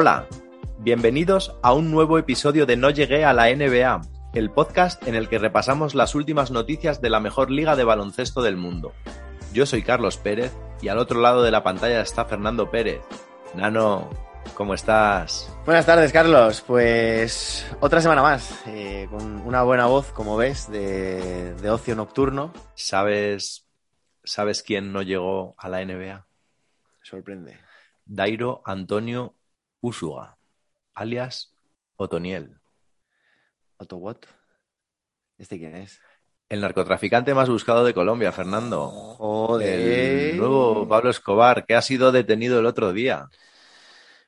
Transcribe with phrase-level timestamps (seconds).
[0.00, 0.26] Hola,
[0.78, 4.00] bienvenidos a un nuevo episodio de No llegué a la NBA,
[4.32, 8.40] el podcast en el que repasamos las últimas noticias de la mejor liga de baloncesto
[8.40, 8.94] del mundo.
[9.52, 13.02] Yo soy Carlos Pérez y al otro lado de la pantalla está Fernando Pérez.
[13.54, 14.08] Nano,
[14.54, 15.54] ¿cómo estás?
[15.66, 16.64] Buenas tardes, Carlos.
[16.66, 22.54] Pues otra semana más, eh, con una buena voz, como ves, de, de ocio nocturno.
[22.74, 23.68] ¿Sabes,
[24.24, 26.26] ¿Sabes quién no llegó a la NBA?
[27.02, 27.58] Sorprende.
[28.06, 29.34] Dairo Antonio
[29.80, 30.36] Úsuga,
[30.94, 31.52] alias
[31.96, 32.58] Otoniel.
[33.78, 34.18] ¿Otto what?
[35.38, 36.00] ¿Este quién es?
[36.48, 38.88] El narcotraficante más buscado de Colombia, Fernando.
[38.90, 40.32] Joder.
[40.32, 43.28] El nuevo Pablo Escobar, que ha sido detenido el otro día.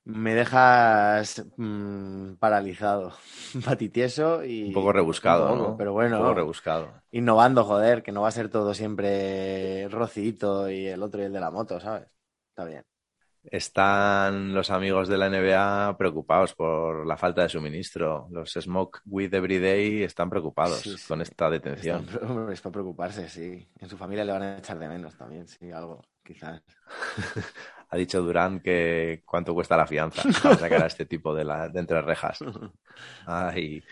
[0.05, 3.12] Me dejas mm, paralizado,
[3.64, 4.64] patitieso y...
[4.69, 5.77] Un poco rebuscado, Un poco, ¿no?
[5.77, 7.03] Pero bueno, Un poco rebuscado.
[7.12, 11.33] innovando, joder, que no va a ser todo siempre Rocito y el otro y el
[11.33, 12.09] de la moto, ¿sabes?
[12.50, 12.84] Está bien.
[13.44, 18.28] Están los amigos de la NBA preocupados por la falta de suministro.
[18.30, 21.08] Los Smoke with Everyday están preocupados Sí, sí.
[21.08, 22.06] con esta detención.
[22.52, 23.68] Es para preocuparse, sí.
[23.80, 26.62] En su familia le van a echar de menos también, sí, algo, quizás.
[27.92, 31.68] Ha dicho Durán que cuánto cuesta la fianza para sacar a este tipo de, la,
[31.68, 32.38] de entre rejas.
[33.26, 33.84] Ay.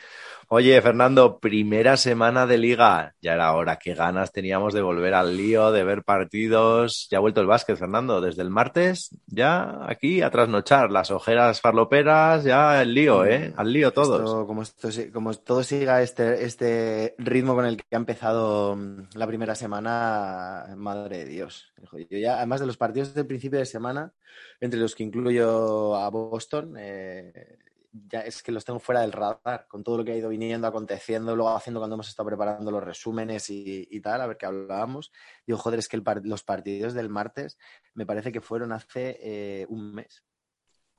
[0.52, 3.14] Oye, Fernando, primera semana de liga.
[3.22, 3.78] Ya era hora.
[3.78, 7.06] Qué ganas teníamos de volver al lío, de ver partidos.
[7.08, 8.20] Ya ha vuelto el básquet, Fernando.
[8.20, 10.90] Desde el martes, ya aquí a trasnochar.
[10.90, 13.54] Las ojeras farloperas, ya el lío, ¿eh?
[13.56, 14.22] Al lío todos.
[14.22, 19.02] Esto, como, esto, como todo siga este, este ritmo con el que ha empezado mm,
[19.14, 21.72] la primera semana, madre de Dios.
[22.10, 24.12] Yo ya, además de los partidos del principio de semana,
[24.60, 27.59] entre los que incluyo a Boston, eh,
[27.92, 30.66] ya es que los tengo fuera del radar, con todo lo que ha ido viniendo,
[30.66, 34.46] aconteciendo, luego haciendo cuando hemos estado preparando los resúmenes y, y tal, a ver qué
[34.46, 35.12] hablábamos.
[35.46, 37.58] Digo, joder, es que el par- los partidos del martes
[37.95, 40.24] me parece que fueron hace eh, un mes.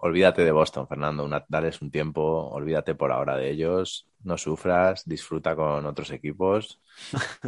[0.03, 1.23] Olvídate de Boston, Fernando.
[1.23, 2.49] Una, dales un tiempo.
[2.49, 4.07] Olvídate por ahora de ellos.
[4.23, 5.03] No sufras.
[5.05, 6.81] Disfruta con otros equipos.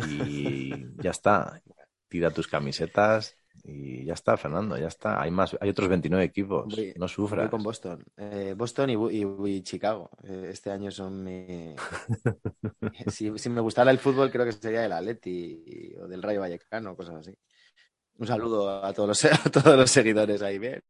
[0.07, 0.71] Y
[1.01, 1.59] ya está.
[2.07, 3.35] Tira tus camisetas.
[3.65, 4.77] Y ya está, Fernando.
[4.77, 5.21] Ya está.
[5.21, 6.65] Hay más, hay otros 29 equipos.
[6.65, 7.49] Voy- no Voy sufras.
[7.49, 8.03] con Boston.
[8.17, 10.09] Eh, Boston y, Bu- y- y Chicago.
[10.23, 11.75] Eh, este año son mi...
[13.07, 16.95] si, si me gustara el fútbol, creo que sería del Atleti o del Rayo Vallecano,
[16.95, 17.33] cosas así.
[18.17, 20.81] Un saludo a todos los, a todos los seguidores ahí, bien.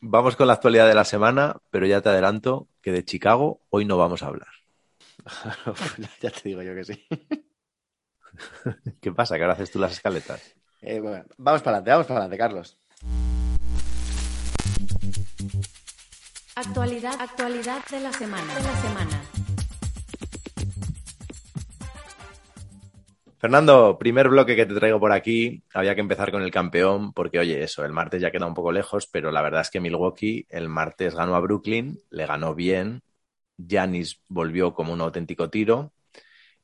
[0.00, 3.84] Vamos con la actualidad de la semana, pero ya te adelanto que de Chicago hoy
[3.84, 4.48] no vamos a hablar.
[6.20, 7.06] ya te digo yo que sí.
[9.00, 9.36] ¿Qué pasa?
[9.36, 10.54] Que ahora haces tú las escaletas.
[10.88, 12.78] Eh, bueno, vamos para adelante, vamos para adelante, Carlos.
[16.54, 18.54] Actualidad, actualidad de la semana.
[18.54, 19.22] De la semana.
[23.38, 25.60] Fernando, primer bloque que te traigo por aquí.
[25.74, 28.70] Había que empezar con el campeón, porque oye, eso, el martes ya queda un poco
[28.70, 33.02] lejos, pero la verdad es que Milwaukee el martes ganó a Brooklyn, le ganó bien.
[33.58, 35.92] Giannis volvió como un auténtico tiro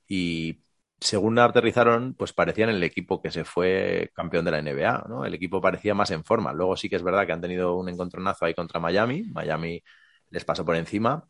[0.07, 0.61] y
[1.03, 5.25] según aterrizaron, pues parecían el equipo que se fue campeón de la NBA, ¿no?
[5.25, 6.53] El equipo parecía más en forma.
[6.53, 9.25] Luego sí que es verdad que han tenido un encontronazo ahí contra Miami.
[9.25, 9.83] Miami
[10.31, 11.29] les pasó por encima.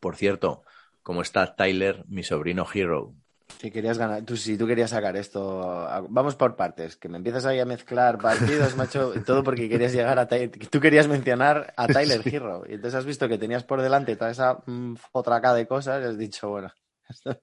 [0.00, 0.64] Por cierto,
[1.02, 3.14] ¿cómo está Tyler, mi sobrino Hero?
[3.60, 7.44] Si querías ganar, tú, si tú querías sacar esto, vamos por partes, que me empiezas
[7.46, 11.92] ahí a mezclar partidos, macho, todo porque querías llegar a Ty- tú querías mencionar a
[11.92, 15.68] Tyler Hero, y entonces has visto que tenías por delante toda esa mm, fotraca de
[15.68, 16.72] cosas y has dicho, bueno,
[17.08, 17.40] esto-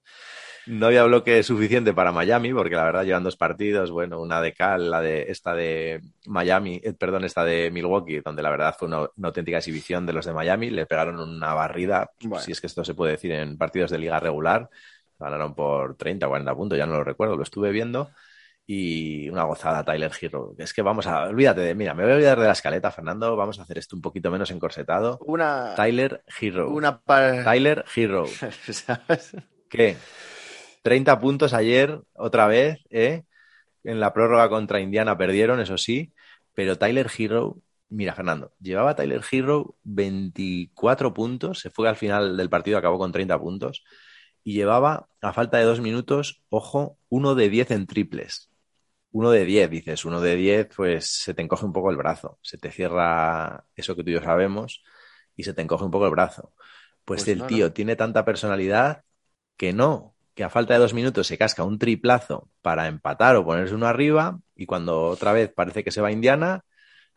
[0.69, 4.53] No había bloque suficiente para Miami, porque la verdad llevan dos partidos, bueno, una de
[4.53, 8.87] Cal, la de esta de Miami, eh, perdón, esta de Milwaukee, donde la verdad fue
[8.87, 12.43] una, una auténtica exhibición de los de Miami, le pegaron una barrida, Bueno.
[12.43, 14.69] si es que esto se puede decir en partidos de liga regular,
[15.17, 18.11] ganaron por 30 o 40 puntos, ya no lo recuerdo, lo estuve viendo,
[18.67, 20.53] y una gozada Tyler Hero.
[20.59, 23.35] Es que vamos a, olvídate de, mira, me voy a olvidar de la escaleta, Fernando,
[23.35, 25.17] vamos a hacer esto un poquito menos encorsetado.
[25.25, 26.69] una, Tyler Hero.
[26.69, 28.25] una par- Tyler Hero.
[28.71, 29.35] ¿sabes?
[29.67, 29.97] ¿Qué?
[30.81, 33.23] 30 puntos ayer, otra vez, ¿eh?
[33.83, 36.13] En la prórroga contra Indiana perdieron, eso sí,
[36.53, 37.57] pero Tyler Hero,
[37.89, 43.11] mira, Fernando, llevaba Tyler Hero 24 puntos, se fue al final del partido, acabó con
[43.11, 43.83] 30 puntos,
[44.43, 48.49] y llevaba, a falta de dos minutos, ojo, uno de 10 en triples.
[49.11, 52.37] Uno de 10, dices, uno de 10, pues se te encoge un poco el brazo,
[52.43, 54.83] se te cierra eso que tú y yo sabemos,
[55.35, 56.53] y se te encoge un poco el brazo.
[57.05, 57.73] Pues, Pues el no, tío no.
[57.73, 59.03] tiene tanta personalidad
[59.57, 63.43] que no, que a falta de dos minutos se casca un triplazo para empatar o
[63.43, 66.63] ponerse uno arriba y cuando otra vez parece que se va Indiana,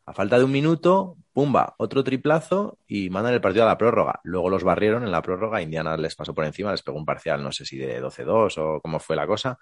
[0.04, 4.18] a falta de un minuto, pumba, otro triplazo y mandan el partido a la prórroga.
[4.24, 7.44] Luego los barrieron en la prórroga, Indiana les pasó por encima, les pegó un parcial,
[7.44, 9.56] no sé si de 12-2 o cómo fue la cosa,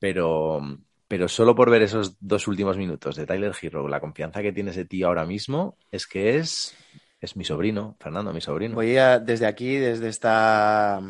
[0.00, 0.60] pero,
[1.06, 4.72] pero solo por ver esos dos últimos minutos de Tyler Hero, la confianza que tiene
[4.72, 6.74] ese tío ahora mismo es que es
[7.20, 8.74] Es mi sobrino, Fernando, mi sobrino.
[8.74, 11.00] Voy a, desde aquí, desde esta,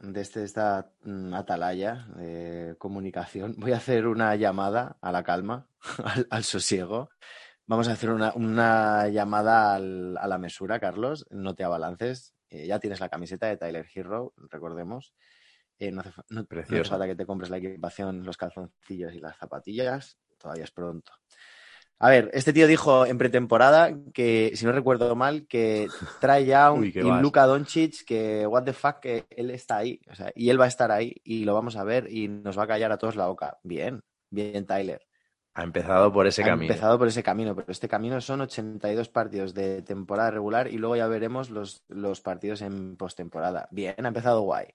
[0.00, 5.68] desde esta mm, atalaya de comunicación, voy a hacer una llamada a la calma,
[6.04, 7.10] al, al sosiego.
[7.66, 11.26] Vamos a hacer una, una llamada al- a la mesura, Carlos.
[11.30, 12.34] No te abalances.
[12.48, 15.14] Eh, ya tienes la camiseta de Tyler Hero, recordemos.
[15.78, 16.46] Eh, no, hace, no- no
[16.82, 20.18] hace falta que te compres la equipación, los calzoncillos y las zapatillas.
[20.36, 21.12] Todavía es pronto.
[22.02, 25.86] A ver, este tío dijo en pretemporada que, si no recuerdo mal, que
[26.18, 27.20] Trae Young Uy, qué y vas.
[27.20, 30.00] Luka Doncic, que what the fuck, que él está ahí.
[30.10, 32.58] O sea, y él va a estar ahí y lo vamos a ver y nos
[32.58, 33.58] va a callar a todos la boca.
[33.62, 35.06] Bien, bien, Tyler.
[35.52, 36.72] Ha empezado por ese ha camino.
[36.72, 40.96] empezado por ese camino, pero este camino son 82 partidos de temporada regular y luego
[40.96, 43.68] ya veremos los, los partidos en postemporada.
[43.72, 44.68] Bien, ha empezado guay.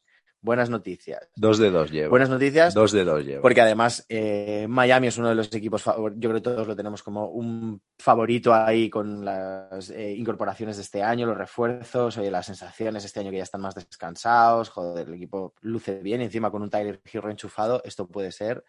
[0.46, 1.28] Buenas noticias.
[1.36, 2.12] Dos de dos llevo.
[2.12, 2.76] Buenas noticias.
[2.76, 3.42] Dos de dos llevo.
[3.42, 6.76] Porque además eh, Miami es uno de los equipos, favor- yo creo que todos lo
[6.76, 12.30] tenemos como un favorito ahí con las eh, incorporaciones de este año, los refuerzos, oye,
[12.30, 16.52] las sensaciones este año que ya están más descansados, joder, el equipo luce bien encima
[16.52, 18.64] con un Tyler Hero enchufado, esto puede ser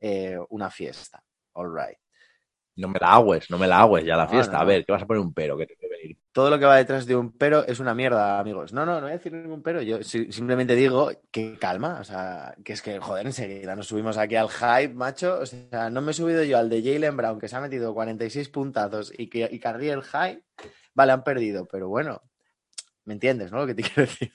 [0.00, 1.22] eh, una fiesta.
[1.52, 1.96] All right.
[2.76, 4.52] No me la agües, no me la agües ya la No, fiesta.
[4.54, 5.56] no, A ver, ¿qué vas a poner un pero?
[5.56, 5.76] Que te.
[6.32, 8.72] Todo lo que va detrás de un pero es una mierda, amigos.
[8.72, 9.82] No, no, no voy a decir ningún pero.
[9.82, 11.98] Yo si- simplemente digo que calma.
[12.00, 15.40] O sea, que es que, joder, enseguida nos subimos aquí al hype, macho.
[15.40, 17.92] O sea, no me he subido yo al de Jalen Brown, que se ha metido
[17.94, 20.42] 46 puntazos y que y carrí el hype.
[20.94, 22.22] Vale, han perdido, pero bueno,
[23.04, 23.58] ¿me entiendes, no?
[23.60, 24.32] Lo que te quiero decir.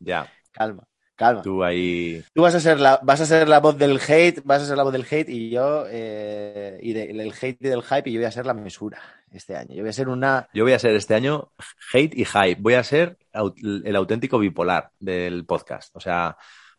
[0.00, 0.84] Ya, Calma,
[1.16, 1.42] calma.
[1.42, 2.24] Tú, tú ahí.
[2.36, 4.82] vas a ser la, vas a ser la voz del hate, vas a ser la
[4.84, 8.20] voz del hate y yo, eh, y de- del hate y del hype, y yo
[8.20, 9.00] voy a ser la mesura
[9.32, 9.74] este año.
[9.74, 11.52] Yo voy a ser una Yo voy a ser este año
[11.92, 12.56] hate y hype.
[12.60, 15.94] Voy a ser el auténtico bipolar del podcast.
[15.96, 16.36] O sea,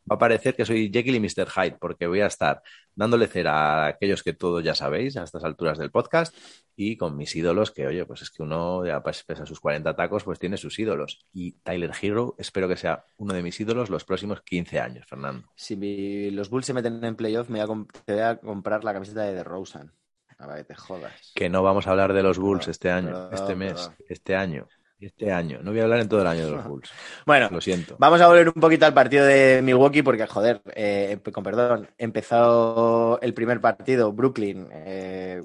[0.10, 1.48] va a parecer que soy Jekyll y Mr.
[1.50, 2.62] Hyde, porque voy a estar
[2.96, 6.36] dándole cera a aquellos que todos ya sabéis a estas alturas del podcast
[6.76, 9.60] y con mis ídolos, que oye, pues es que uno ya pues, pese a sus
[9.60, 11.26] 40 tacos, pues tiene sus ídolos.
[11.32, 15.48] Y Tyler Hero, espero que sea uno de mis ídolos los próximos 15 años, Fernando.
[15.56, 18.84] Si mi- los Bulls se meten en playoff, me voy a te voy a comprar
[18.84, 19.94] la camiseta de DeRozan.
[20.42, 21.32] A ver, que te jodas.
[21.36, 24.68] Que no vamos a hablar de los Bulls este año, perdón, este mes, este año,
[25.00, 25.60] este año.
[25.62, 26.90] No voy a hablar en todo el año de los Bulls.
[27.26, 27.96] Bueno, Lo siento.
[28.00, 33.20] vamos a volver un poquito al partido de Milwaukee porque, joder, eh, con perdón, empezó
[33.22, 35.44] el primer partido, Brooklyn, eh,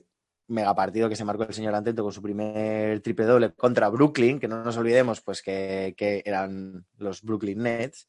[0.49, 4.39] mega partido que se marcó el señor Antento con su primer triple doble contra Brooklyn,
[4.39, 8.09] que no nos olvidemos pues que, que eran los Brooklyn Nets.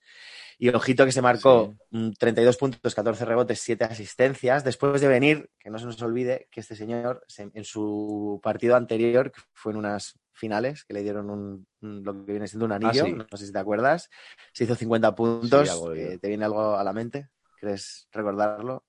[0.59, 5.49] Y ojito que se marcó mm, 32 puntos, 14 rebotes, 7 asistencias, después de venir,
[5.59, 9.71] que no se nos olvide, que este señor se- en su partido anterior, que fue
[9.73, 13.13] en unas finales, que le dieron un, un- lo que viene siendo un anillo, sí.
[13.13, 14.09] no sé si te acuerdas,
[14.53, 17.29] se hizo 50 puntos, Sí, algo eh, ¿te viene algo a la mente?
[17.59, 18.85] ¿Quieres recordarlo?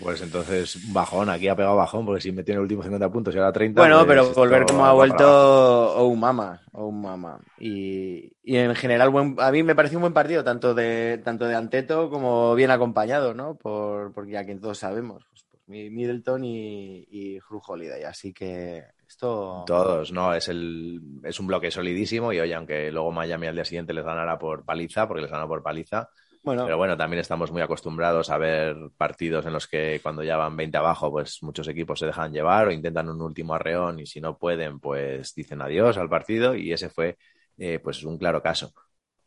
[0.00, 3.34] Pues entonces, bajón, aquí ha pegado bajón, porque si metió en el último 50 puntos
[3.34, 3.80] y ahora 30.
[3.80, 5.94] Bueno, pues pero volver como ha vuelto abajo.
[6.04, 7.40] Oh Mama, Oh Mama.
[7.58, 11.46] Y, y en general, buen, a mí me pareció un buen partido, tanto de, tanto
[11.46, 13.54] de Anteto como bien acompañado, ¿no?
[13.56, 18.02] Por, porque a quien todos sabemos, pues, pues, Mi- Middleton y, y Jrue Holiday.
[18.04, 19.64] Así que esto.
[19.66, 20.34] Todos, ¿no?
[20.34, 24.04] Es, el, es un bloque solidísimo y oye, aunque luego Miami al día siguiente les
[24.04, 26.10] ganara por paliza, porque les ganó por paliza,
[26.42, 30.36] Bueno, pero bueno, también estamos muy acostumbrados a ver partidos en los que cuando ya
[30.36, 34.06] van 20 abajo, pues muchos equipos se dejan llevar o intentan un último arreón y
[34.06, 37.16] si no pueden, pues dicen adiós al partido y ese fue
[37.58, 38.72] eh, pues un claro caso.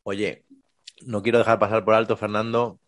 [0.04, 0.46] Oye,
[1.06, 2.80] no quiero dejar pasar por alto, Fernando,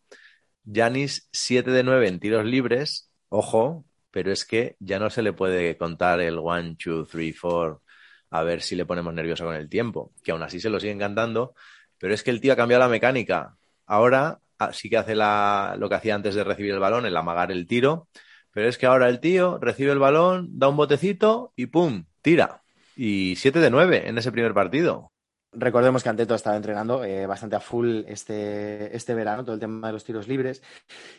[0.63, 5.34] Yanis 7 de 9 en tiros libres, ojo, pero es que ya no se le
[5.34, 7.81] puede contar el 1, 2, 3, 4
[8.29, 11.00] a ver si le ponemos nervioso con el tiempo, que aún así se lo siguen
[11.00, 11.55] cantando,
[11.98, 13.57] pero es que el tío ha cambiado la mecánica.
[13.88, 17.17] Ahora ah, sí que hace la, lo que hacía antes de recibir el balón, el
[17.17, 18.08] amagar el tiro,
[18.51, 22.06] pero es que ahora el tío recibe el balón, da un botecito y ¡pum!
[22.22, 22.63] tira.
[22.96, 25.12] Y 7 de 9 en ese primer partido.
[25.53, 29.88] Recordemos que Anteto estaba entrenando eh, bastante a full este, este verano, todo el tema
[29.88, 30.62] de los tiros libres.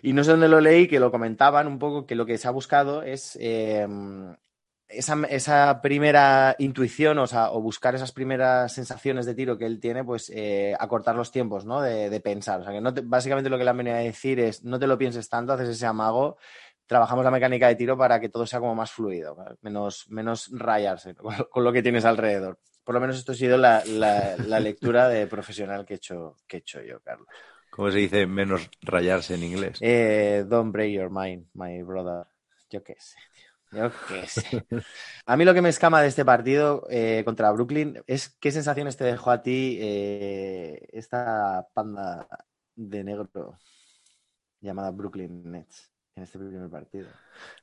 [0.03, 2.47] Y no sé dónde lo leí, que lo comentaban un poco, que lo que se
[2.47, 3.87] ha buscado es eh,
[4.89, 9.81] esa, esa primera intuición, o sea, o buscar esas primeras sensaciones de tiro que él
[9.81, 11.81] tiene, pues eh, acortar los tiempos, ¿no?
[11.83, 12.61] De, de pensar.
[12.61, 14.79] O sea, que no te- básicamente lo que le han venido a decir es, no
[14.79, 16.39] te lo pienses tanto, haces ese amago,
[16.87, 21.15] trabajamos la mecánica de tiro para que todo sea como más fluido, menos, menos rayarse
[21.17, 22.59] con, con lo que tienes alrededor.
[22.85, 26.37] Por lo menos esto ha sido la, la- la lectura de profesional que he hecho,
[26.47, 27.29] que he hecho yo, Carlos.
[27.71, 29.79] ¿Cómo se dice menos rayarse en inglés?
[29.83, 32.25] Eh, don't break your mind, my brother.
[32.71, 33.48] Yo qué sé, tío.
[33.73, 34.65] Yo qué sé.
[35.27, 38.97] A mí lo que me escama de este partido eh, contra Brooklyn es qué sensaciones
[38.97, 42.29] te dejó a ti eh, esta panda
[42.75, 43.29] de negro
[44.61, 47.09] llamada Brooklyn Nets en este primer partido.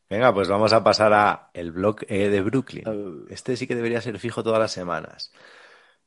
[0.09, 3.25] Venga, pues vamos a pasar a el blog eh, de Brooklyn.
[3.29, 5.33] Este sí que debería ser fijo todas las semanas.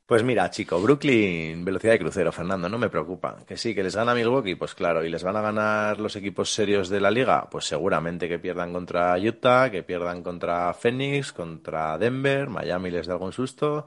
[0.08, 3.44] Pues mira, chico, Brooklyn, velocidad de crucero, Fernando, no me preocupa.
[3.46, 6.50] Que sí, que les gana Milwaukee, pues claro, y les van a ganar los equipos
[6.50, 11.98] serios de la liga, pues seguramente que pierdan contra Utah, que pierdan contra Phoenix, contra
[11.98, 13.84] Denver, Miami les da algún susto,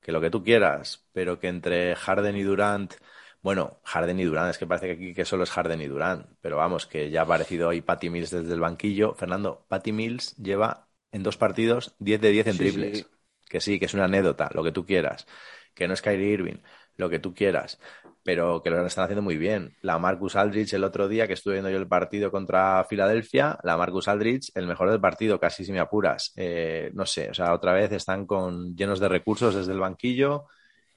[0.00, 2.94] que lo que tú quieras, pero que entre Harden y Durant,
[3.42, 6.26] bueno, Harden y Durant, es que parece que aquí que solo es Harden y Durant,
[6.40, 9.14] pero vamos, que ya ha aparecido hoy Patty Mills desde el banquillo.
[9.14, 13.06] Fernando, Patty Mills lleva en dos partidos 10 de 10 en Sí, triples.
[13.06, 13.10] sí.
[13.50, 15.26] Que sí, que es una anécdota, lo que tú quieras.
[15.74, 16.58] Que no es Kyrie Irving,
[16.96, 17.78] lo que tú quieras.
[18.22, 19.76] Pero que lo están haciendo muy bien.
[19.82, 23.76] La Marcus Aldridge el otro día que estuve viendo yo el partido contra Filadelfia, la
[23.76, 26.32] Marcus Aldridge, el mejor del partido, casi si me apuras.
[26.36, 30.46] Eh, no sé, o sea, otra vez están con llenos de recursos desde el banquillo.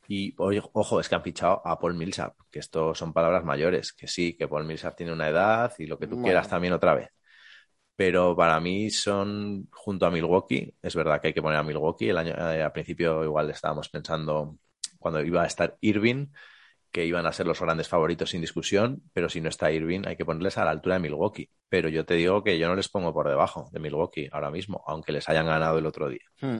[0.07, 4.07] Y ojo, es que han fichado a Paul Millsap, que esto son palabras mayores, que
[4.07, 6.25] sí, que Paul Millsap tiene una edad y lo que tú Bueno.
[6.25, 7.09] quieras también otra vez
[7.95, 10.73] pero para mí son junto a Milwaukee.
[10.81, 12.09] Es verdad que hay que poner a Milwaukee.
[12.09, 14.57] El año, eh, al principio igual estábamos pensando
[14.99, 16.27] cuando iba a estar Irving
[16.93, 20.15] que iban a ser los grandes favoritos sin discusión, pero si no está Irving hay
[20.15, 21.49] que ponerles a la altura de Milwaukee.
[21.67, 24.83] Pero yo te digo que yo no les pongo por debajo de Milwaukee ahora mismo,
[24.85, 26.21] aunque les hayan ganado el otro día.
[26.39, 26.59] Hmm.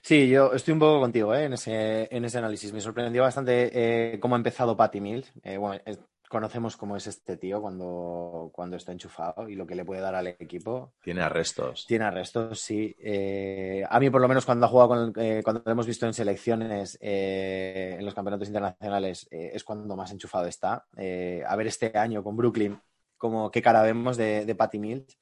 [0.00, 1.46] Sí, yo estoy un poco contigo ¿eh?
[1.46, 2.72] en ese, en ese análisis.
[2.72, 5.32] Me sorprendió bastante eh, cómo ha empezado Patty Mills.
[5.42, 5.82] Eh, bueno,
[6.32, 10.14] conocemos cómo es este tío cuando, cuando está enchufado y lo que le puede dar
[10.14, 10.94] al equipo.
[11.04, 11.86] Tiene arrestos.
[11.86, 12.96] Tiene arrestos, sí.
[12.98, 16.06] Eh, a mí, por lo menos, cuando ha jugado con, eh, cuando lo hemos visto
[16.06, 20.86] en selecciones, eh, en los campeonatos internacionales, es cuando más enchufado está.
[20.96, 22.80] A ver este año con Brooklyn,
[23.18, 25.18] como qué cara vemos de, de Patty Mills.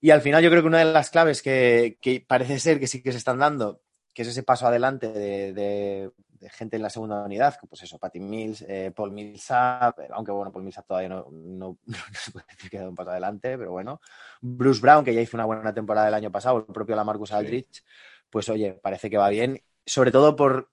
[0.00, 2.86] Y al final, yo creo que una de las claves que, que parece ser que
[2.86, 3.82] sí que se están dando,
[4.14, 6.10] que es ese paso adelante de, de-
[6.40, 10.32] de gente en la segunda unidad, pues eso, Patty Mills, eh, Paul Millsap, eh, aunque
[10.32, 13.10] bueno, Paul Millsap todavía no, no, no se puede decir que ha dado un paso
[13.10, 14.00] adelante, pero bueno.
[14.40, 17.34] Bruce Brown, que ya hizo una buena temporada el año pasado, el propio Lamarcus Sí.
[17.34, 17.84] Aldridge,
[18.30, 20.70] pues oye, parece que va bien, sobre todo por,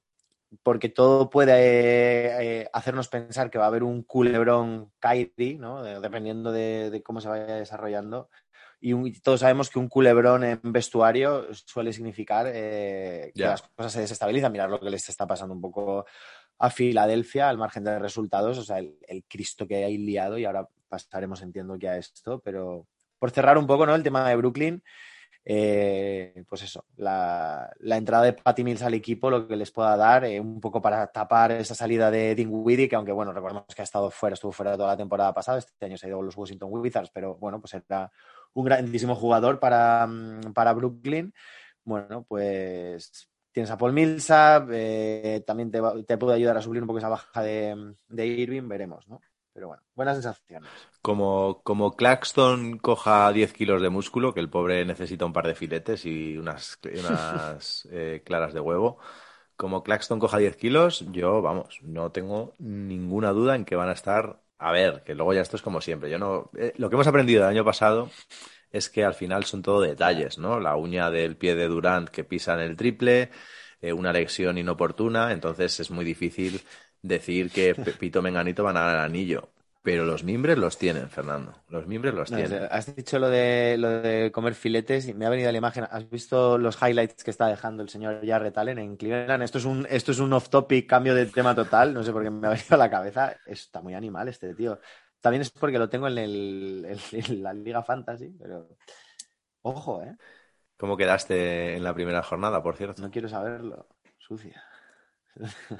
[0.63, 5.83] porque todo puede eh, eh, hacernos pensar que va a haber un culebrón Kyrie, ¿no?
[5.83, 8.29] De- dependiendo de, de cómo se vaya desarrollando.
[8.85, 13.63] Y, un- y todos sabemos que un culebrón en vestuario suele significar eh, que las
[13.63, 14.51] cosas se desestabilizan.
[14.51, 16.05] Mirar lo que les está pasando un poco
[16.59, 20.45] a Filadelfia al margen de resultados, o sea, el, el Cristo que hay liado y
[20.45, 22.85] ahora pasaremos, entiendo, que a esto, pero
[23.17, 23.95] por cerrar un poco, ¿no?
[23.95, 24.83] El tema de Brooklyn,
[25.47, 29.95] eh, pues eso, la, la entrada de Patty Mills al equipo, lo que les pueda
[29.97, 33.81] dar, eh, un poco para tapar esa salida de Dinwiddie, que aunque bueno, recordemos que
[33.81, 36.23] ha estado fuera, estuvo fuera toda la temporada pasada, este año se ha ido a
[36.23, 38.11] los Washington Wizards, pero bueno, pues era
[38.55, 41.33] un grandísimo jugador para, mm, para Brooklyn.
[41.83, 46.87] Bueno, pues tienes a Paul Millsap, eh, también te, te puede ayudar a subir un
[46.87, 49.21] poco esa baja de, de Irving, veremos, ¿no?
[49.53, 50.89] Pero bueno, buenas sensaciones.
[51.01, 55.53] Como, como Claxton coja 10 kilos de músculo, que el pobre necesita un par de
[55.55, 58.97] filetes y unas, y unas eh, claras de huevo.
[59.55, 63.93] Como Claxton coja 10 kilos, yo, vamos, no tengo ninguna duda en que van a
[63.93, 64.41] estar.
[64.57, 66.09] A ver, que luego ya esto es como siempre.
[66.09, 66.49] Yo no.
[66.57, 68.09] eh, lo que hemos aprendido el año pasado
[68.71, 70.59] es que al final son todo detalles, ¿no?
[70.59, 73.31] La uña del pie de Durant que pisa en el triple,
[73.81, 76.61] eh, una lesión inoportuna, entonces es muy difícil
[77.01, 79.51] decir que Pepito Menganito van a ganar el anillo.
[79.85, 81.53] Pero los mimbres los tienen, Fernando.
[81.69, 82.67] Los mimbres los No, tienen.
[82.71, 85.85] has dicho lo de, lo de comer filetes y me ha venido la imagen.
[85.89, 89.43] ¿Has visto los highlights que está dejando el señor Jarrett Allen en Cleveland?
[89.43, 91.93] Esto es un, esto es un off-topic, cambio de tema total.
[91.93, 93.35] No sé por qué me ha venido a la cabeza.
[93.45, 94.79] Está muy animal este tío.
[95.21, 98.67] También es porque lo tengo en, el, en- en la Liga Fantasy, pero
[99.63, 100.15] ojo, ¿eh?
[100.77, 103.01] ¿Cómo quedaste en la primera jornada, por cierto?
[103.01, 103.87] No quiero saberlo.
[104.17, 104.61] Sucia.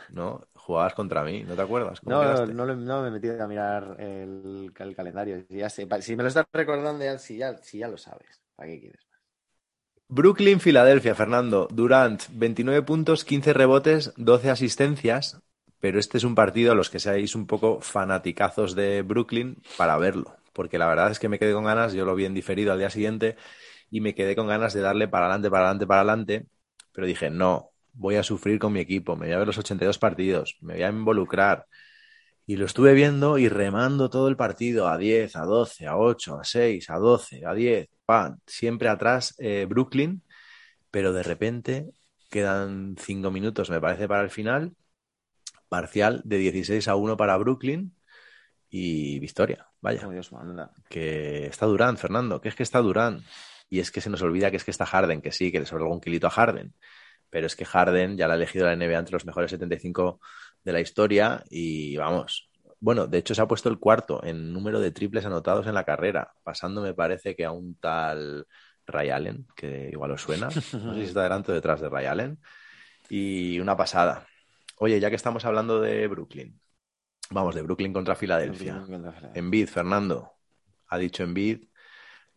[0.07, 0.47] ¿No?
[0.55, 2.01] Jugabas contra mí, ¿no te acuerdas?
[2.01, 5.45] ¿Cómo No, no, lo- no me he metido a mirar el, el calendario.
[5.49, 8.41] Ya sé, si me lo estás recordando, ya, si, ya, si ya lo sabes.
[8.55, 9.01] ¿Para qué quieres?
[10.07, 11.67] Brooklyn, Filadelfia, Fernando.
[11.71, 15.39] Durant, 29 puntos, 15 rebotes, 12 asistencias.
[15.79, 19.97] Pero este es un partido a los que seáis un poco fanaticazos de Brooklyn para
[19.97, 20.35] verlo.
[20.53, 22.79] Porque la verdad es que me quedé con ganas, yo lo vi en diferido al
[22.79, 23.35] día siguiente,
[23.91, 26.47] y me quedé con ganas de darle para adelante, para adelante, para adelante.
[26.93, 29.97] Pero dije, no, voy a sufrir con mi equipo, me voy a ver los 82
[29.97, 31.65] partidos, me voy a involucrar.
[32.47, 36.39] Y lo estuve viendo y remando todo el partido a 10, a 12, a 8,
[36.39, 40.21] a 6, a 12, a 10, pan, siempre atrás eh, Brooklyn,
[40.91, 41.89] pero de repente
[42.29, 44.75] quedan 5 minutos, me parece, para el final,
[45.69, 47.95] parcial de 16 a 1 para Brooklyn
[48.69, 50.31] y victoria, vaya, Dios
[50.89, 53.23] que está Durán, Fernando, que es que está Durán.
[53.69, 55.65] Y es que se nos olvida que es que está Harden, que sí, que le
[55.65, 56.73] sobra algún kilito a Harden.
[57.35, 60.21] Pero es que Harden ya la ha elegido la NBA entre los mejores 75
[60.63, 62.49] de la historia y vamos.
[62.79, 65.83] Bueno, de hecho se ha puesto el cuarto en número de triples anotados en la
[65.83, 68.47] carrera, pasando me parece que a un tal
[68.87, 70.47] Ray Allen, que igual os suena.
[70.81, 72.39] No sé si está delante o detrás de Ray Allen.
[73.09, 74.25] Y una pasada.
[74.77, 76.57] Oye, ya que estamos hablando de Brooklyn,
[77.31, 78.81] vamos, de Brooklyn contra Filadelfia.
[79.33, 80.31] Envid, Fernando,
[80.87, 81.65] ha dicho Envid,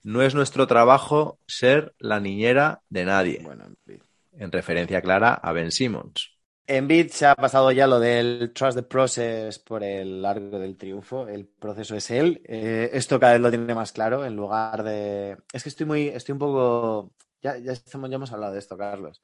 [0.02, 3.40] no es nuestro trabajo ser la niñera de nadie.
[3.44, 4.07] Bueno, Embiid.
[4.38, 6.38] En referencia clara a Ben Simmons.
[6.66, 11.26] Embiid se ha pasado ya lo del trust the process por el largo del triunfo.
[11.26, 12.42] El proceso es él.
[12.44, 15.38] Eh, esto cada vez lo tiene más claro en lugar de.
[15.50, 17.14] Es que estoy muy, estoy un poco.
[17.40, 19.22] Ya, ya, estamos, ya hemos hablado de esto, Carlos.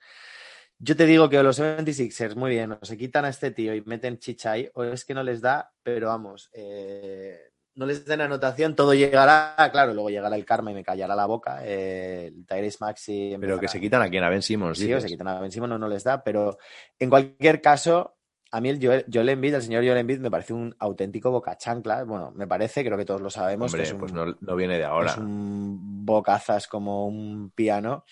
[0.78, 3.82] Yo te digo que los 76ers, muy bien, o se quitan a este tío y
[3.82, 8.76] meten Chichai, o es que no les da, pero vamos, eh, no les den anotación,
[8.76, 12.78] todo llegará, claro, luego llegará el karma y me callará la boca, eh, el Tyrese
[12.80, 13.36] Maxi...
[13.40, 15.50] Pero que se quitan a quien, a Ben Simmons, Sí, o se quitan a Ben
[15.50, 16.58] Simmons, no, no les da, pero
[16.98, 18.16] en cualquier caso,
[18.52, 22.04] a mí el Joel, Joel Embiid, el señor Joel Embiid, me parece un auténtico bocachancla,
[22.04, 24.56] bueno, me parece, creo que todos lo sabemos, Hombre, que es un, pues no, no
[24.56, 25.10] viene de ahora.
[25.10, 28.04] es un bocazas como un piano.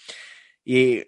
[0.64, 1.02] Y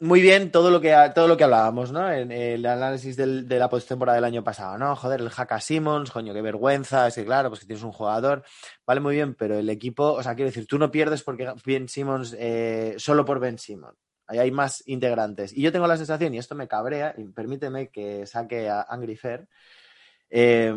[0.00, 2.10] muy bien todo lo que, todo lo que hablábamos, ¿no?
[2.10, 4.96] En el análisis de la postemporada del año pasado, ¿no?
[4.96, 8.42] Joder, el Haka Simmons, coño, qué vergüenza, es que claro, pues que tienes un jugador,
[8.86, 11.86] vale muy bien, pero el equipo, o sea, quiero decir, tú no pierdes porque Ben
[11.86, 13.98] Simmons, eh, solo por Ben Simmons.
[14.26, 15.52] Ahí hay más integrantes.
[15.52, 19.16] Y yo tengo la sensación, y esto me cabrea, y permíteme que saque a Angry
[19.16, 19.48] Fair,
[20.30, 20.74] eh,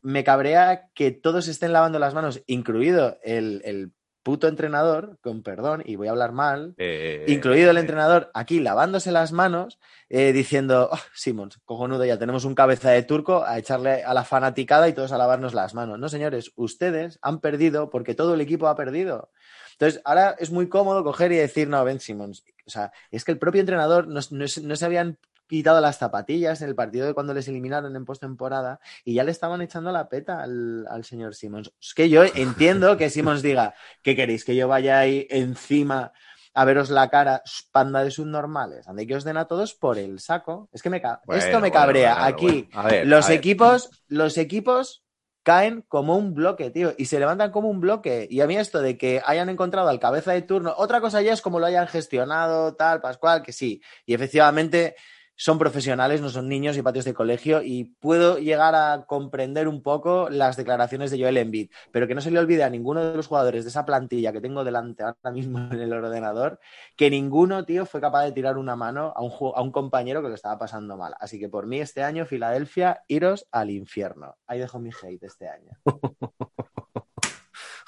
[0.00, 3.92] me cabrea que todos estén lavando las manos, incluido el
[4.26, 8.58] puto entrenador, con perdón, y voy a hablar mal, Eh, incluido el eh, entrenador aquí
[8.58, 9.78] lavándose las manos,
[10.08, 14.24] eh, diciendo, "Oh, Simons, cojonudo, ya tenemos un cabeza de turco a echarle a la
[14.24, 16.00] fanaticada y todos a lavarnos las manos.
[16.00, 19.30] No, señores, ustedes han perdido porque todo el equipo ha perdido.
[19.74, 22.42] Entonces, ahora es muy cómodo coger y decir, no, Ben Simmons.
[22.66, 26.62] O sea, es que el propio entrenador no, no no se habían quitado las zapatillas
[26.62, 30.08] en el partido de cuando les eliminaron en postemporada y ya le estaban echando la
[30.08, 31.72] peta al, al señor Simmons.
[31.80, 34.44] Es que yo entiendo que Simmons diga, ¿qué queréis?
[34.44, 36.12] ¿Que yo vaya ahí encima
[36.54, 38.88] a veros la cara, panda de subnormales?
[38.88, 40.68] Ande que os den a todos por el saco.
[40.72, 42.14] Es que me bueno, esto me cabrea.
[42.14, 42.80] bueno, Aquí bueno.
[42.80, 43.38] A ver, los ver.
[43.38, 45.02] equipos, los equipos
[45.42, 48.26] caen como un bloque, tío, y se levantan como un bloque.
[48.28, 51.32] Y a mí esto de que hayan encontrado al cabeza de turno, otra cosa ya
[51.32, 53.80] es como lo hayan gestionado, tal, Pascual, que sí.
[54.06, 54.96] Y efectivamente
[55.36, 59.82] son profesionales, no son niños y patios de colegio, y puedo llegar a comprender un
[59.82, 63.16] poco las declaraciones de Joel Embiid, pero que no se le olvide a ninguno de
[63.16, 66.58] los jugadores de esa plantilla que tengo delante ahora mismo en el ordenador,
[66.96, 70.28] que ninguno, tío, fue capaz de tirar una mano a un, a un compañero que
[70.28, 71.14] lo estaba pasando mal.
[71.20, 74.36] Así que por mí este año, Filadelfia, iros al infierno.
[74.46, 75.72] Ahí dejo mi hate este año.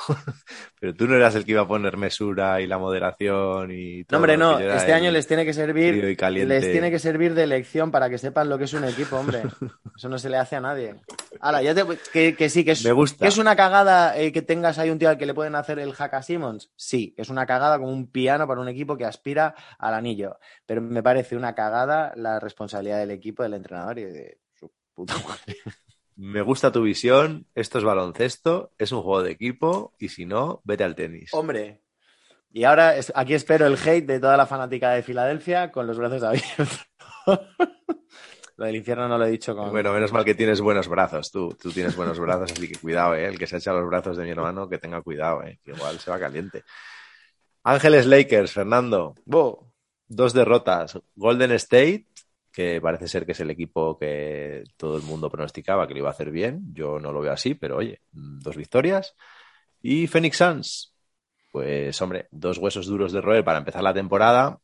[0.81, 4.19] Pero tú no eras el que iba a poner mesura y la moderación y todo.
[4.19, 4.59] No, hombre, no.
[4.59, 6.19] Este año les tiene que servir.
[6.31, 9.43] Les tiene que servir de lección para que sepan lo que es un equipo, hombre.
[9.97, 10.97] Eso no se le hace a nadie.
[11.41, 13.25] Ahora, ya te, que, que sí, que es, Me gusta.
[13.25, 15.79] que es una cagada eh, que tengas ahí un tío al que le pueden hacer
[15.79, 16.71] el hack a Simmons.
[16.77, 20.39] Sí, que es una cagada como un piano para un equipo que aspira al anillo.
[20.67, 25.15] Pero me parece una cagada la responsabilidad del equipo, del entrenador y de su puta
[25.15, 25.57] madre.
[26.21, 30.61] Me gusta tu visión, esto es baloncesto, es un juego de equipo y si no,
[30.65, 31.31] vete al tenis.
[31.33, 31.81] Hombre.
[32.51, 35.97] Y ahora es- aquí espero el hate de toda la fanática de Filadelfia con los
[35.97, 36.81] brazos abiertos.
[38.57, 39.71] Lo del infierno no lo he dicho con.
[39.71, 43.15] Bueno, menos mal que tienes buenos brazos, tú, tú tienes buenos brazos, así que cuidado,
[43.15, 43.27] ¿eh?
[43.27, 45.61] el que se echa los brazos de mi hermano, que tenga cuidado, ¿eh?
[45.65, 46.65] que igual se va caliente.
[47.63, 49.71] Ángeles Lakers, Fernando, Bo.
[50.09, 50.99] dos derrotas.
[51.15, 52.09] Golden State,
[52.59, 56.09] que parece ser que es el equipo que todo el mundo pronosticaba que lo iba
[56.09, 59.15] a hacer bien, yo no lo veo así, pero oye, dos victorias.
[59.81, 60.93] Y Phoenix Suns,
[61.53, 64.59] pues hombre, dos huesos duros de roer para empezar la temporada.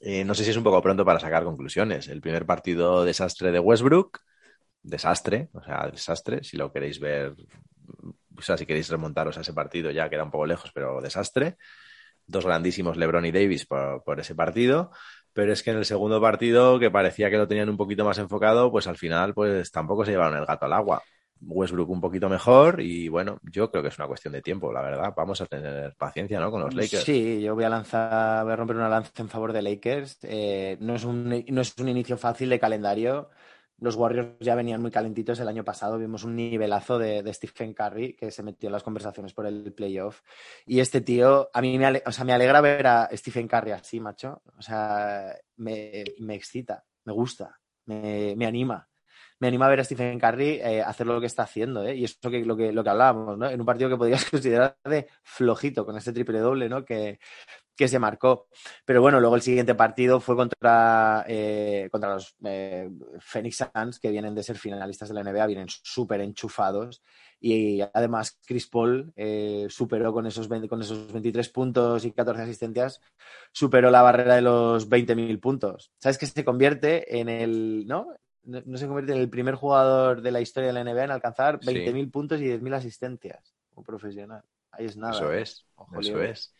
[0.00, 2.08] Eh, no sé si es un poco pronto para sacar conclusiones.
[2.08, 4.20] El primer partido desastre de Westbrook,
[4.82, 7.34] desastre, o sea, desastre, si lo queréis ver,
[8.34, 11.58] o sea, si queréis remontaros a ese partido ya queda un poco lejos, pero desastre.
[12.26, 14.92] Dos grandísimos LeBron y Davis por, por ese partido,
[15.40, 18.18] pero es que en el segundo partido, que parecía que lo tenían un poquito más
[18.18, 21.02] enfocado, pues al final, pues tampoco se llevaron el gato al agua.
[21.40, 24.82] Westbrook un poquito mejor y bueno, yo creo que es una cuestión de tiempo, la
[24.82, 25.14] verdad.
[25.16, 26.50] Vamos a tener paciencia, ¿no?
[26.50, 27.04] Con los Lakers.
[27.04, 30.18] Sí, yo voy a lanzar, voy a romper una lanza en favor de Lakers.
[30.24, 33.30] Eh, no, es un, no es un inicio fácil de calendario.
[33.80, 35.98] Los Warriors ya venían muy calentitos el año pasado.
[35.98, 40.20] Vimos un nivelazo de, Stephen Curry que se metió en las conversaciones por el playoff.
[40.66, 43.70] Y este tío, a mí me, ale- o sea, me alegra ver a Stephen Curry
[43.72, 44.42] así, macho.
[44.58, 48.89] O sea, me, me excita, me gusta, me, me anima.
[49.40, 51.96] Me anima a ver a Stephen Curry eh, hacer lo que está haciendo, ¿eh?
[51.96, 53.48] Y eso que lo que lo que hablábamos, ¿no?
[53.48, 56.84] En un partido que podrías considerar de flojito con este triple doble, ¿no?
[56.84, 57.18] Que,
[57.74, 58.48] que se marcó.
[58.84, 64.10] Pero bueno, luego el siguiente partido fue contra, eh, contra los eh, Phoenix Suns, que
[64.10, 67.02] vienen de ser finalistas de la NBA, vienen súper enchufados.
[67.40, 69.14] Y además Chris Paul
[69.70, 73.00] superó con esos, 20, con esos 23 puntos y 14 asistencias,
[73.50, 75.90] superó la barrera de los 20.000 puntos.
[75.98, 78.08] ¿Sabes que se convierte en el, ¿no?
[78.44, 81.60] No, se convierte en el primer jugador de la historia de la NBA en alcanzar
[81.60, 82.06] 20.000 sí.
[82.06, 84.42] puntos y 10.000 asistencias como profesional.
[84.72, 85.12] Ahí es nada.
[85.12, 86.54] Eso es, Ojo, eso es.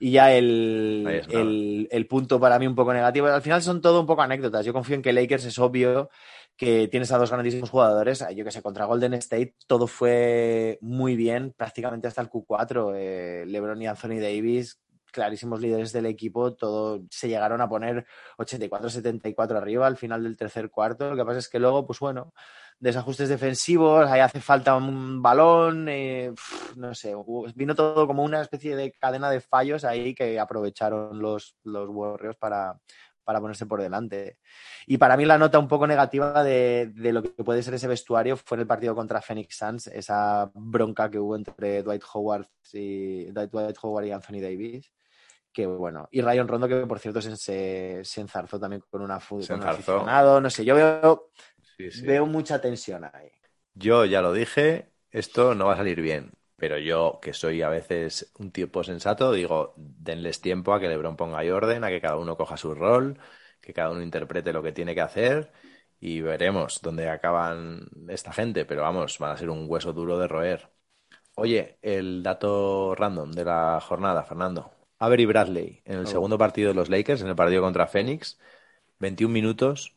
[0.00, 3.28] Y ya el, el, el, punto para mí un poco negativo.
[3.28, 4.66] Al final son todo un poco anécdotas.
[4.66, 6.10] Yo confío en que Lakers es obvio
[6.56, 8.24] que tienes a dos grandísimos jugadores.
[8.34, 12.94] Yo que sé, contra Golden State todo fue muy bien, prácticamente hasta el Q4.
[12.96, 14.80] Eh, LeBron y Anthony Davis,
[15.12, 18.06] clarísimos líderes del equipo, todo se llegaron a poner
[18.38, 21.10] 84-74 arriba al final del tercer cuarto.
[21.10, 22.32] Lo que pasa es que luego, pues bueno,
[22.80, 26.32] desajustes defensivos, ahí hace falta un balón, eh,
[26.76, 27.14] no sé,
[27.54, 32.36] vino todo como una especie de cadena de fallos ahí que aprovecharon los, los Warriors
[32.36, 32.80] para,
[33.24, 34.38] para ponerse por delante.
[34.86, 37.86] Y para mí la nota un poco negativa de, de, lo que puede ser ese
[37.86, 42.48] vestuario fue en el partido contra Phoenix Suns, esa bronca que hubo entre Dwight Howard
[42.72, 44.92] Dwight Howard y Anthony Davis.
[45.52, 49.20] Que bueno, y Ryan Rondo, que por cierto se, se, se enzarzó también con, una,
[49.20, 50.40] con un aficionado.
[50.40, 51.30] No sé, yo veo,
[51.76, 52.06] sí, sí.
[52.06, 53.30] veo mucha tensión ahí.
[53.74, 56.32] Yo ya lo dije, esto no va a salir bien.
[56.56, 61.16] Pero yo, que soy a veces un tipo sensato, digo, denles tiempo a que LeBron
[61.16, 63.18] ponga ahí orden, a que cada uno coja su rol,
[63.60, 65.52] que cada uno interprete lo que tiene que hacer
[65.98, 68.64] y veremos dónde acaban esta gente.
[68.64, 70.70] Pero vamos, van a ser un hueso duro de roer.
[71.34, 74.70] Oye, el dato random de la jornada, Fernando.
[75.04, 76.08] Avery Bradley, en el oh.
[76.08, 78.38] segundo partido de los Lakers, en el partido contra Phoenix,
[78.98, 79.94] 21 minutos,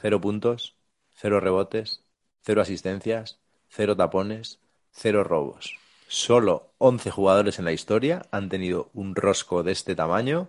[0.00, 0.76] 0 puntos,
[1.14, 2.02] 0 rebotes,
[2.42, 4.60] 0 asistencias, 0 tapones,
[4.92, 10.48] 0 robos solo 11 jugadores en la historia han tenido un rosco de este tamaño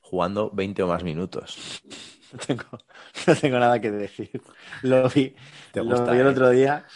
[0.00, 1.82] jugando 20 o más minutos.
[2.32, 2.64] No tengo,
[3.26, 4.40] no tengo nada que decir.
[4.80, 5.36] Lo vi,
[5.70, 6.86] ¿Te gusta, lo vi el otro día.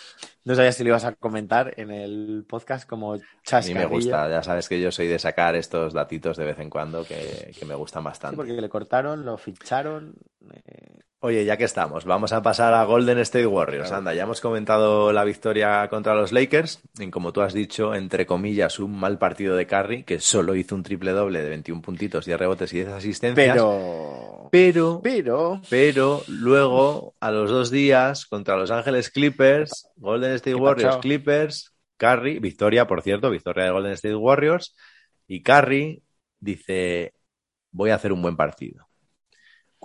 [0.46, 3.80] No sabía si lo ibas a comentar en el podcast como chascarrillo.
[3.80, 6.60] A mí me gusta, ya sabes que yo soy de sacar estos datitos de vez
[6.60, 8.34] en cuando que, que me gustan bastante.
[8.34, 10.14] Sí, porque le cortaron, lo ficharon.
[10.54, 11.00] Eh...
[11.20, 13.90] Oye, ya que estamos, vamos a pasar a Golden State Warriors.
[13.90, 18.26] Anda, ya hemos comentado la victoria contra los Lakers, en como tú has dicho, entre
[18.26, 22.26] comillas, un mal partido de Curry, que solo hizo un triple doble de 21 puntitos,
[22.26, 23.54] 10 rebotes y 10 asistencias.
[23.54, 24.48] Pero...
[24.52, 25.00] Pero...
[25.02, 25.60] Pero...
[25.68, 32.38] Pero luego, a los dos días, contra los Ángeles Clippers, Golden State Warriors, Clippers, Curry,
[32.38, 34.76] victoria, por cierto, victoria de Golden State Warriors,
[35.26, 36.02] y Curry
[36.38, 37.14] dice,
[37.72, 38.85] voy a hacer un buen partido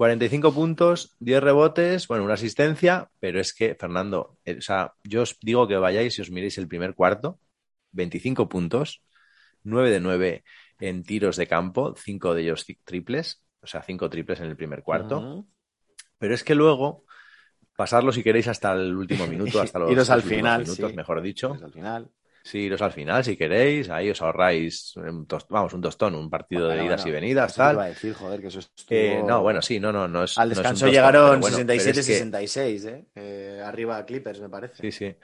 [0.01, 5.21] 45 puntos, 10 rebotes, bueno, una asistencia, pero es que, Fernando, eh, o sea, yo
[5.21, 7.39] os digo que vayáis y os miréis el primer cuarto,
[7.91, 9.03] 25 puntos,
[9.61, 10.43] 9 de 9
[10.79, 14.81] en tiros de campo, 5 de ellos triples, o sea, 5 triples en el primer
[14.81, 15.19] cuarto.
[15.19, 15.47] Uh -huh.
[16.17, 17.05] Pero es que luego,
[17.75, 20.95] pasarlo si queréis hasta el último minuto, hasta los, Iros al final, minutos, sí.
[20.95, 21.55] mejor dicho.
[21.63, 22.09] Al final.
[22.43, 26.65] Sí, iros al final si queréis, ahí os ahorráis, un vamos, un tostón, un partido
[26.65, 27.75] bueno, de idas bueno, y venidas, tal.
[27.75, 28.97] Iba a decir, joder, que eso estuvo...
[28.97, 30.37] eh, no, bueno, sí, no, no, no es.
[30.37, 33.05] Al no es descanso tostón, llegaron bueno, 67-66, pero ¿eh?
[33.15, 33.61] ¿eh?
[33.63, 34.81] Arriba a Clippers, me parece.
[34.81, 35.15] Sí, sí.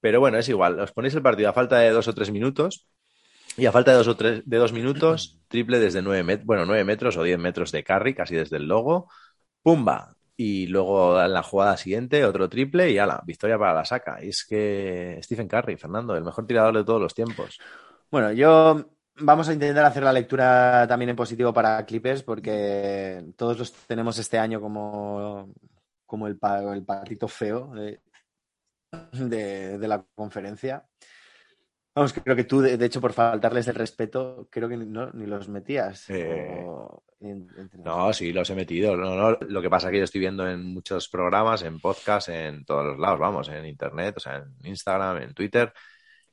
[0.00, 0.78] Pero bueno, es igual.
[0.78, 2.86] Os ponéis el partido a falta de dos o tres minutos.
[3.56, 6.66] Y a falta de dos o tres, de dos minutos, triple desde nueve metros, bueno,
[6.66, 9.08] nueve metros o diez metros de carry, casi desde el logo.
[9.62, 10.15] ¡Pumba!
[10.36, 14.18] Y luego en la jugada siguiente otro triple y ala, victoria para la saca.
[14.20, 17.58] Es que Stephen Curry, Fernando, el mejor tirador de todos los tiempos.
[18.10, 23.58] Bueno, yo vamos a intentar hacer la lectura también en positivo para Clippers porque todos
[23.58, 25.52] los tenemos este año como,
[26.04, 26.38] como el,
[26.74, 28.00] el patito feo de,
[29.78, 30.84] de la conferencia.
[31.96, 35.48] Vamos, creo que tú, de, hecho, por faltarles el respeto, creo que no, ni los
[35.48, 36.10] metías.
[36.10, 37.02] Eh, o...
[37.82, 38.94] no, sí, los he metido.
[38.94, 42.28] No, no, lo que pasa es que yo estoy viendo en muchos programas, en podcast,
[42.28, 45.72] en todos los lados, vamos, en Internet, o sea, en Instagram, en Twitter,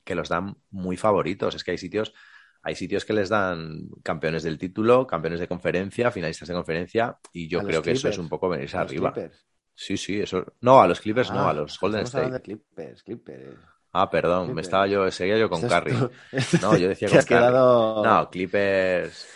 [0.04, 1.56] que los dan muy favoritos.
[1.56, 2.13] Es que hay sitios,
[2.62, 7.47] hay sitios que les dan campeones del título, campeones de conferencia, finalistas de conferencia, y
[7.47, 9.13] yo creo que Clippers, eso es un poco venirse arriba.
[9.13, 9.47] Clippers.
[9.73, 10.45] Sí, sí, eso.
[10.60, 12.41] No, a los Clippers ah, no, a los Golden State.
[12.41, 13.72] Clippers, Clippers.
[13.93, 15.69] Ah, perdón, me estaba yo, seguía yo con tu-
[16.60, 18.01] No, yo decía con has quedado-.
[18.01, 19.27] No, Clippers.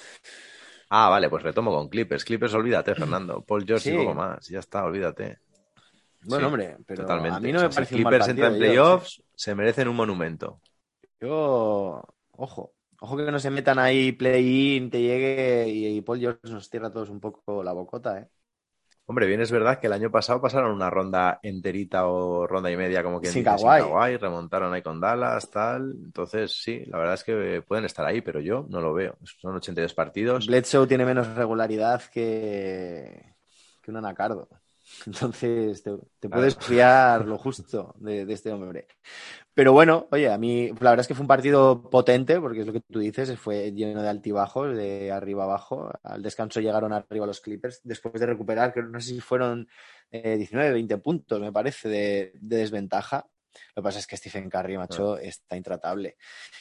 [0.89, 2.25] Ah, vale, pues retomo con Clippers.
[2.25, 3.43] Clippers, olvídate, Fernando.
[3.45, 4.47] Paul George y poco más.
[4.49, 5.39] Ya está, olvídate.
[6.21, 7.29] Bueno, Sí, hombre, pero Totalmente.
[7.29, 8.49] a mí no O sea, me si parece mal Clippers partido.
[8.49, 10.61] entran en yo, playoffs, se merecen un monumento.
[11.19, 16.39] Yo, ojo, ojo que no se metan ahí play-in, te llegue y, y Paul George
[16.51, 18.29] nos cierra a todos un poco la bocota, ¿eh?
[19.09, 22.75] Hombre, bien es verdad que el año pasado pasaron una ronda enterita o ronda y
[22.75, 23.79] media, como que Sin dice, Kawhi.
[23.79, 25.95] Kawhi, remontaron ahí con Dallas, tal.
[26.03, 29.15] Entonces, sí, la verdad es que pueden estar ahí, pero yo no lo veo.
[29.39, 30.47] Son 82 partidos.
[30.47, 33.33] Bledsoe tiene menos regularidad que,
[33.81, 34.49] que un anacardo.
[35.05, 38.87] Entonces te, te puedes fiar lo justo de, de este hombre.
[39.53, 42.67] Pero bueno, oye, a mí la verdad es que fue un partido potente, porque es
[42.67, 45.91] lo que tú dices, fue lleno de altibajos, de arriba abajo.
[46.03, 49.67] Al descanso llegaron arriba los Clippers, después de recuperar, que no sé si fueron
[50.11, 53.27] eh, 19, 20 puntos, me parece, de, de desventaja.
[53.75, 56.17] Lo que pasa es que Stephen Curry, macho, está intratable.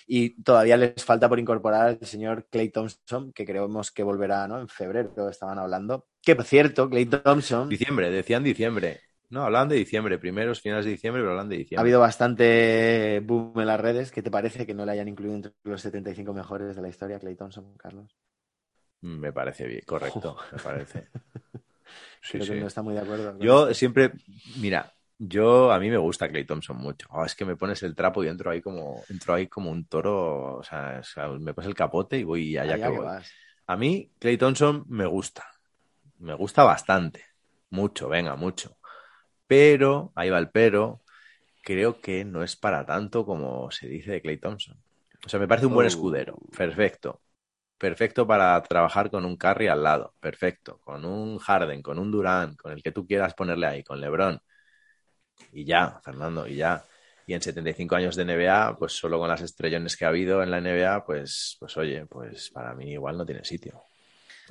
[0.06, 4.60] Y todavía les falta por incorporar al señor Clay Thompson, que creemos que volverá ¿no?
[4.60, 6.06] en febrero, estaban hablando.
[6.22, 9.00] Que por cierto, Clay Thompson Diciembre, decían diciembre.
[9.28, 11.82] No, hablan de diciembre, primeros finales de diciembre, pero hablan de ha diciembre.
[11.82, 14.12] habido bastante boom en las redes.
[14.12, 17.18] ¿Qué te parece que no le hayan incluido entre los 75 mejores de la historia,
[17.18, 18.16] Clay Thompson, Carlos?
[19.02, 21.08] Me parece bien, correcto, me parece.
[22.20, 23.38] Sí, Creo que no está muy de acuerdo.
[23.38, 24.10] Yo siempre,
[24.56, 27.08] mira, yo a mí me gusta Clay Thompson mucho.
[27.10, 29.86] Oh, es que me pones el trapo y entro ahí como, entro ahí como un
[29.86, 32.98] toro, o sea, o sea, me pones el capote y voy allá Allá que voy.
[32.98, 33.38] vas.
[33.66, 35.46] A mí Clay Thompson me gusta,
[36.18, 37.24] me gusta bastante,
[37.70, 38.78] mucho, venga, mucho.
[39.46, 41.02] Pero, ahí va el pero,
[41.62, 44.78] creo que no es para tanto como se dice de Clay Thompson.
[45.26, 45.88] O sea, me parece un buen Oh.
[45.88, 47.22] escudero, perfecto.
[47.78, 50.78] Perfecto para trabajar con un Curry al lado, perfecto.
[50.80, 54.40] Con un Harden, con un Durant, con el que tú quieras ponerle ahí, con LeBron.
[55.52, 56.84] Y ya, Fernando, y ya.
[57.26, 60.50] Y en 75 años de NBA, pues solo con las estrellones que ha habido en
[60.50, 63.82] la NBA, pues, pues oye, pues para mí igual no tiene sitio.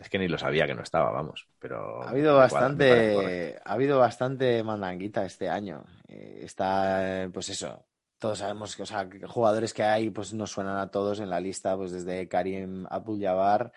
[0.01, 1.47] Es que ni lo sabía que no estaba, vamos.
[1.57, 5.85] Pero Ha habido bastante, ha habido bastante mandanguita este año.
[6.07, 7.85] Eh, está, eh, pues eso,
[8.19, 11.39] todos sabemos que, o sea, jugadores que hay, pues nos suenan a todos en la
[11.39, 13.71] lista, pues desde Karim Abdul-Jabbar,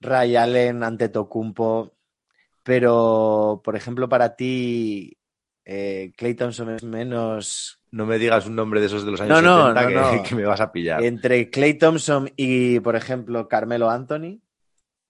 [0.00, 1.92] Ray Allen, Antetokounmpo,
[2.62, 5.18] pero, por ejemplo, para ti,
[5.72, 9.40] eh, Clay Thompson es menos No me digas un nombre de esos de los años
[9.42, 10.22] No, no, 70 no, que, no.
[10.28, 11.02] que me vas a pillar.
[11.04, 14.40] entre Clay Thompson y, por ejemplo, Carmelo Anthony.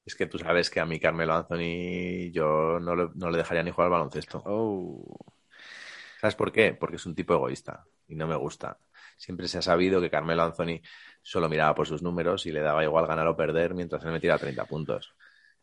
[0.05, 3.63] Es que tú sabes que a mí Carmelo Anthony yo no, le- no le dejaría
[3.63, 4.43] ni jugar al baloncesto.
[4.45, 5.17] Oh.
[6.21, 6.75] ¿Sabes por qué?
[6.75, 8.79] Porque es un tipo egoísta y no me gusta.
[9.17, 10.81] Siempre se ha sabido que Carmelo Anthony
[11.23, 14.39] solo miraba por sus números y le daba igual ganar o perder mientras él metiera
[14.39, 15.15] 30 puntos.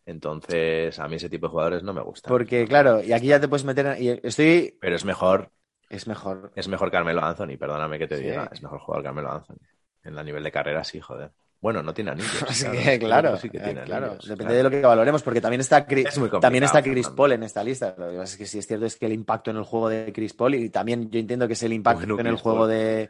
[0.07, 2.29] Entonces, a mí ese tipo de jugadores no me gusta.
[2.29, 3.85] Porque, claro, y aquí ya te puedes meter.
[3.85, 4.77] en- y estoy.
[4.79, 5.51] Pero es mejor,
[5.89, 6.51] Es mejor.
[6.55, 8.23] es mejor Carmelo Anthony, perdóname que te Sí.
[8.23, 8.49] diga.
[8.51, 9.57] Es mejor jugar Carmelo Anthony.
[10.03, 11.31] En la nivel de carrera sí, joder.
[11.59, 12.31] Bueno, no tiene anillos.
[12.99, 13.35] Claro.
[13.37, 14.57] Sí que tiene claro, anillos, depende claro.
[14.57, 17.09] de lo que valoremos, porque también está, Chris, Es también está Chris.
[17.09, 17.93] Paul en esta lista.
[17.97, 19.89] Lo que pasa es que sí es cierto es que el impacto en el juego
[19.89, 22.41] de Chris Paul, y también yo entiendo que es el impacto Bueno, en el Chris
[22.43, 22.69] juego Paul.
[22.69, 23.09] de,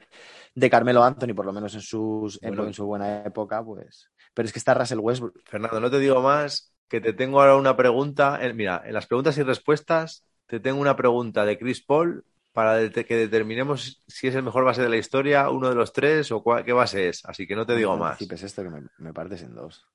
[0.56, 2.66] de Carmelo Anthony, por lo menos en, sus, Bueno.
[2.66, 4.10] en su buena época, pues.
[4.34, 5.42] Pero es que está Russell Westbrook.
[5.46, 8.40] Fernando, no te digo más, que te tengo ahora una pregunta.
[8.42, 12.90] Eh, Mira, en las preguntas y respuestas te tengo una pregunta de Chris Paul para
[12.90, 16.42] que determinemos si es el mejor base de la historia, uno de los tres o
[16.44, 17.24] cuál- qué base es.
[17.26, 18.34] Así que no te digo No más.
[18.34, 19.88] anticipes esto que me, me partes en dos.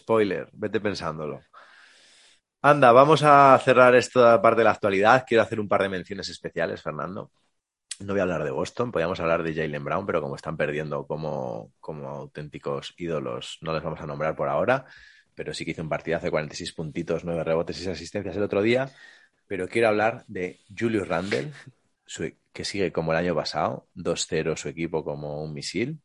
[0.00, 1.36] Spoiler, vete pensándolo.
[2.62, 5.24] Anda, vamos a cerrar esta parte de la actualidad.
[5.26, 7.30] Quiero hacer un par de menciones especiales, Fernando.
[8.00, 11.06] No voy a hablar de Boston, podríamos hablar de Jalen Brown, pero como están perdiendo
[11.06, 14.86] como, como auténticos ídolos, no les vamos a nombrar por ahora.
[15.38, 18.42] Pero sí que hizo un partidazo de 46 puntitos, 9 rebotes y 6 asistencias el
[18.42, 18.90] otro día.
[19.46, 21.52] Pero quiero hablar de Julius Randle,
[22.52, 26.02] que sigue como el año pasado, 2-0 su equipo como un misil.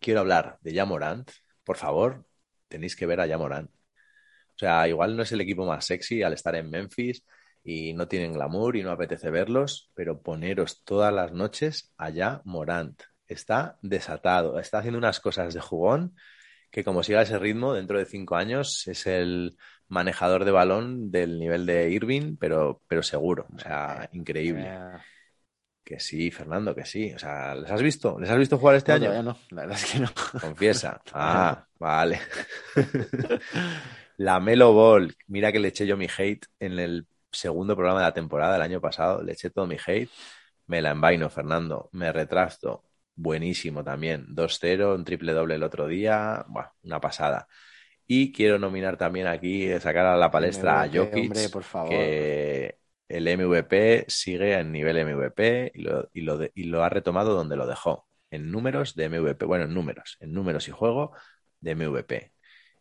[0.00, 1.30] Quiero hablar de Jamorant,
[1.62, 2.26] por favor,
[2.66, 3.70] tenéis que ver a Jamorant.
[3.70, 7.24] O sea, igual no es el equipo más sexy al estar en Memphis
[7.62, 13.00] y no tienen glamour y no apetece verlos, pero poneros todas las noches allá Morant.
[13.28, 16.16] Está desatado, está haciendo unas cosas de jugón
[16.72, 19.58] que como siga ese ritmo, dentro de cinco años es el
[19.88, 24.74] manejador de balón del nivel de Irving, pero, pero seguro, o sea, increíble.
[24.74, 24.98] Eh,
[25.84, 27.12] Que sí, Fernando, que sí.
[27.14, 28.18] O sea, ¿les has visto?
[28.20, 29.12] ¿Les has visto jugar este no, año?
[29.12, 30.08] todavía no, la verdad es que no.
[30.38, 31.02] Confiesa.
[31.12, 32.20] Ah, vale.
[34.16, 35.14] La Melo Ball.
[35.28, 38.62] Mira que le eché yo mi hate en el segundo programa de la temporada del
[38.62, 39.22] año pasado.
[39.22, 40.10] Le eché todo mi hate.
[40.66, 41.88] Me la envaino, Fernando.
[41.92, 42.84] Me retrasto.
[43.14, 44.26] Buenísimo también.
[44.28, 46.44] 2-0, un triple doble el otro día.
[46.82, 47.46] Una pasada.
[48.06, 51.88] Y quiero nominar también aquí, eh, sacar a la palestra a Jokic, hombre, por favor.
[51.90, 56.88] que el MVP sigue en nivel MVP y lo, y lo de- y lo ha
[56.88, 59.44] retomado donde lo dejó, en números de MVP.
[59.46, 61.12] Bueno, en números, en números y juego
[61.60, 62.32] de MVP.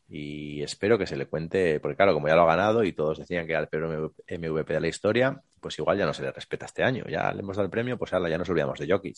[0.07, 3.19] Y espero que se le cuente, porque claro, como ya lo ha ganado y todos
[3.19, 6.31] decían que era el peor MVP de la historia, pues igual ya no se le
[6.31, 7.05] respeta este año.
[7.07, 9.17] Ya le hemos dado el premio, pues ahora ya nos olvidamos de Jokic.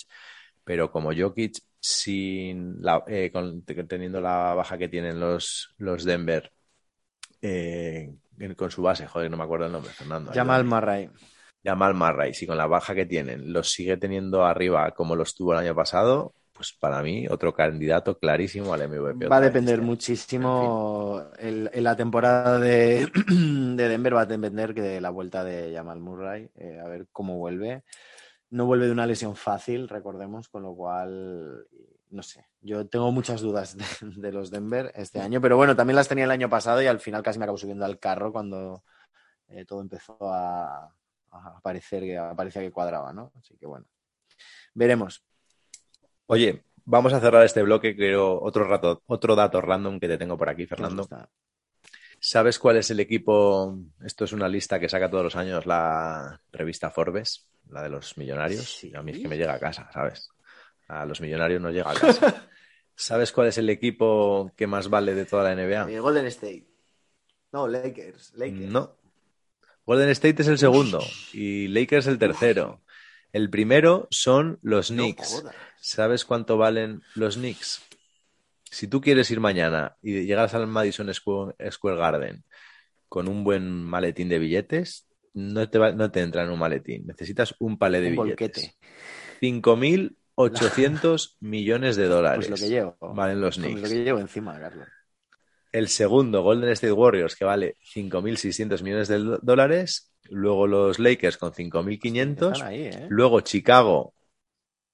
[0.64, 6.52] Pero como Jokic, sin la- eh, con- teniendo la baja que tienen los, los Denver,
[7.42, 8.14] eh,
[8.58, 10.32] con su base, joder, no me acuerdo el nombre, Fernando.
[10.32, 10.70] Jamal ayúdame.
[10.70, 11.10] Murray.
[11.64, 15.54] Jamal Murray, si con la baja que tienen los sigue teniendo arriba como los tuvo
[15.54, 19.28] el año pasado, pues para mí otro candidato clarísimo al MVP.
[19.28, 21.26] Va a vez depender muchísimo.
[21.40, 25.74] el- en la temporada de, de Denver va a depender que de la vuelta de
[25.74, 26.50] Jamal Murray.
[26.56, 27.84] eh, a ver cómo vuelve.
[28.54, 31.66] No vuelve de una lesión fácil, recordemos, con lo cual,
[32.12, 32.46] no sé.
[32.62, 33.86] Yo tengo muchas dudas de,
[34.22, 37.00] de los Denver este año, pero bueno, también las tenía el año pasado y al
[37.00, 38.84] final casi me acabo subiendo al carro cuando
[39.48, 40.96] eh, todo empezó a,
[41.32, 43.32] a parecer que parecía que cuadraba, ¿no?
[43.40, 43.88] Así que bueno,
[44.76, 45.26] veremos.
[46.28, 50.38] Oye, vamos a cerrar este bloque, creo, otro rato, otro dato random que te tengo
[50.38, 51.08] por aquí, Fernando.
[52.34, 53.78] ¿Sabes cuál es el equipo?
[54.04, 58.18] Esto es una lista que saca todos los años la revista Forbes, la de los
[58.18, 58.76] millonarios.
[58.76, 58.92] Sí.
[58.96, 60.32] A mí es que me llega a casa, ¿sabes?
[60.88, 62.50] A los millonarios no llega a casa.
[62.96, 65.92] ¿Sabes cuál es el equipo que más vale de toda la NBA?
[65.92, 66.66] Eh, Golden State.
[67.52, 68.34] No, Lakers.
[68.34, 68.72] Lakers.
[68.72, 68.98] No.
[69.86, 72.82] Golden State es el segundo y Lakers el tercero.
[73.32, 75.44] El primero son los Knicks.
[75.80, 77.84] ¿Sabes cuánto valen los Knicks?
[78.74, 82.44] Si tú quieres ir mañana y llegas al Madison Square Garden
[83.08, 87.06] con un buen maletín de billetes, no te, va- no te entra en un maletín.
[87.06, 88.38] Necesitas un palé de Un billetes.
[88.38, 88.76] bolquete.
[89.40, 92.48] 5.800 millones de dólares.
[92.48, 92.98] Pues lo que llevo.
[93.00, 93.84] Valen los Pues Knicks.
[93.84, 94.88] lo que llevo encima, Carlos.
[95.72, 100.12] El segundo, Golden State Warriors, que vale 5.600 millones de dólares.
[100.30, 102.54] Luego los Lakers con 5.500.
[102.54, 103.08] Están ahí, ¿eh?
[103.10, 104.14] Luego Chicago.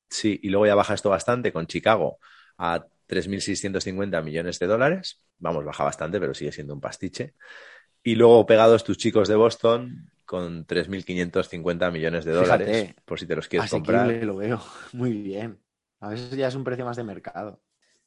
[0.09, 2.17] Sí, y luego ya baja esto bastante con Chicago
[2.57, 5.21] a 3.650 millones de dólares.
[5.39, 7.33] Vamos, baja bastante, pero sigue siendo un pastiche.
[8.03, 13.01] Y luego pegados tus chicos de Boston con 3.550 millones de dólares, Fíjate.
[13.03, 14.23] por si te los quieres Asequible, comprar.
[14.23, 14.61] lo veo.
[14.93, 15.59] Muy bien.
[15.99, 17.61] A veces ya es un precio más de mercado.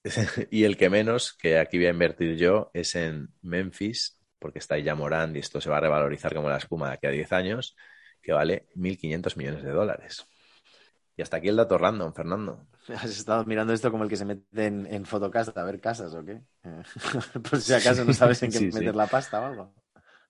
[0.50, 4.76] Y el que menos, que aquí voy a invertir yo, es en Memphis, porque está
[4.76, 7.10] ahí ya Morán y esto se va a revalorizar como la espuma de aquí a
[7.10, 7.76] 10 años,
[8.20, 10.26] que vale 1.500 millones de dólares.
[11.16, 12.66] Y hasta aquí el dato random, Fernando.
[12.96, 16.24] ¿Has estado mirando esto como el que se mete en, en a ver casas o
[16.24, 16.40] qué?
[16.64, 16.82] Eh,
[17.50, 18.78] Por si acaso no sabes en qué Sí, sí.
[18.78, 19.74] meter la pasta o algo.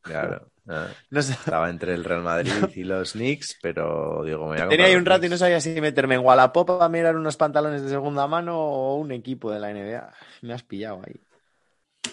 [0.03, 0.49] Claro.
[0.65, 0.87] No.
[1.19, 4.95] Estaba entre el Real Madrid y los Knicks, pero digo, me voy a Tenía ahí
[4.95, 8.29] un rato y no sabía si meterme en Wallapop a mirar unos pantalones de segunda
[8.29, 10.13] mano o un equipo de la NBA.
[10.43, 11.21] Me has pillado ahí.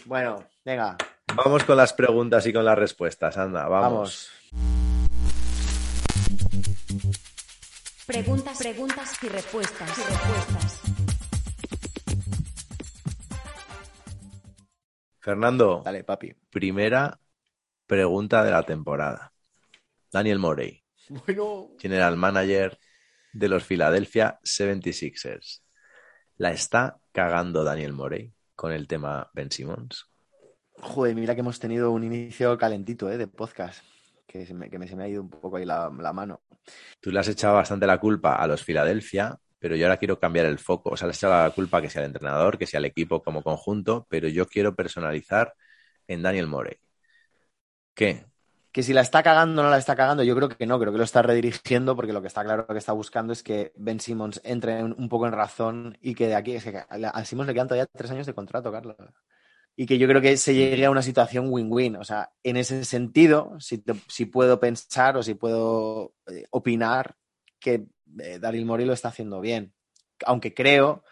[0.06, 0.97] Bueno, venga,
[1.36, 4.32] Vamos con las preguntas y con las respuestas, anda, vamos.
[4.52, 4.98] vamos.
[8.09, 9.97] Preguntas, preguntas y respuestas.
[9.99, 10.81] Y respuestas.
[15.19, 16.33] Fernando, Dale, papi.
[16.49, 17.19] primera
[17.85, 19.31] pregunta de la temporada.
[20.11, 22.79] Daniel Morey, Bueno, general manager
[23.31, 25.61] de los Philadelphia 76ers.
[26.37, 30.07] ¿La está cagando Daniel Morey con el tema Ben Simmons?
[30.81, 33.17] joder, mira que hemos tenido un inicio calentito, ¿eh?
[33.17, 33.83] De podcast.
[34.29, 36.41] Que se me, que me- se me ha ido un poco ahí la, la mano.
[37.01, 40.45] Tú le has echado bastante la culpa a los Philadelphia, pero yo ahora quiero cambiar
[40.45, 40.91] el foco.
[40.91, 43.23] O sea, le has echado la culpa que sea al entrenador, que sea al equipo
[43.23, 45.55] como conjunto, pero yo quiero personalizar
[46.07, 46.77] en Daniel Morey.
[47.95, 48.23] ¿Qué?
[48.71, 50.91] Que si la está cagando o no la está cagando, yo creo que no, creo
[50.91, 53.99] que lo está redirigiendo porque lo que está claro que está buscando es que Ben
[53.99, 57.53] Simmons entre un, poco en razón y que de aquí, es que a Simmons le
[57.55, 58.95] quedan todavía tres años de contrato, Carlos.
[59.81, 61.95] Y que yo creo que se llegue a una situación win-win.
[61.95, 67.15] O sea, en ese sentido, si, puedo pensar o si puedo eh, opinar
[67.61, 67.87] que
[68.19, 69.73] eh, Daryl Morey lo está haciendo bien.
[70.25, 71.05] Aunque creo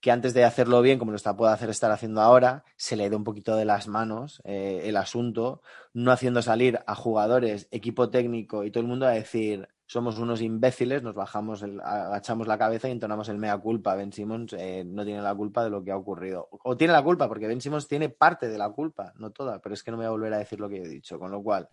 [0.00, 3.10] que antes de hacerlo bien, como lo está, puede hacer estar haciendo ahora, se le
[3.10, 5.60] dé un poquito de las manos eh, el asunto,
[5.92, 10.40] no haciendo salir a jugadores, equipo técnico y todo el mundo a decir somos unos
[10.40, 13.94] imbéciles, nos bajamos, el- agachamos la cabeza y entonamos el mea culpa.
[13.94, 16.48] Ben Simmons eh, no tiene la culpa de lo que ha ocurrido.
[16.50, 19.74] O tiene la culpa, porque Ben Simmons tiene parte de la culpa, no toda, pero
[19.74, 21.18] es que no me voy a volver a decir lo que yo he dicho.
[21.18, 21.68] Con lo cual,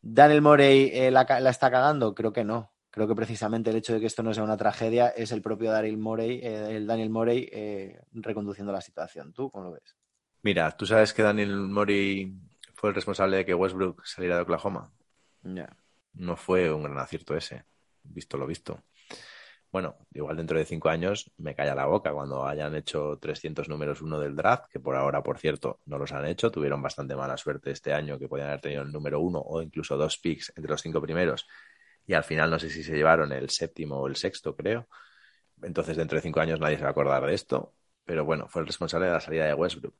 [0.00, 2.14] ¿Daniel Morey eh, la, está cagando?
[2.14, 2.72] Creo que no.
[2.90, 5.70] Creo que precisamente el hecho de que esto no sea una tragedia es el propio
[5.70, 9.32] Daryl Morey, eh, el Daniel Morey eh, reconduciendo la situación.
[9.32, 9.94] ¿Tú cómo lo ves?
[10.42, 12.32] Mira, tú sabes que Daniel Morey
[12.74, 14.90] fue el responsable de que Westbrook saliera de Oklahoma.
[15.42, 15.68] Ya.
[16.18, 17.64] No fue un gran acierto ese,
[18.02, 18.82] visto lo visto.
[19.70, 24.00] Bueno, igual dentro de cinco años me calla la boca cuando hayan hecho 300 números
[24.02, 26.50] uno del draft, que por ahora, por cierto, no los han hecho.
[26.50, 29.96] Tuvieron bastante mala suerte este año, que podían haber tenido el número uno o incluso
[29.96, 31.46] dos picks entre los cinco primeros.
[32.06, 34.88] Y al final no sé si se llevaron el séptimo o el sexto, creo.
[35.62, 37.74] Entonces, dentro de cinco años nadie se va a acordar de esto.
[38.04, 39.94] Pero bueno, fue el responsable de la salida de Westbrook.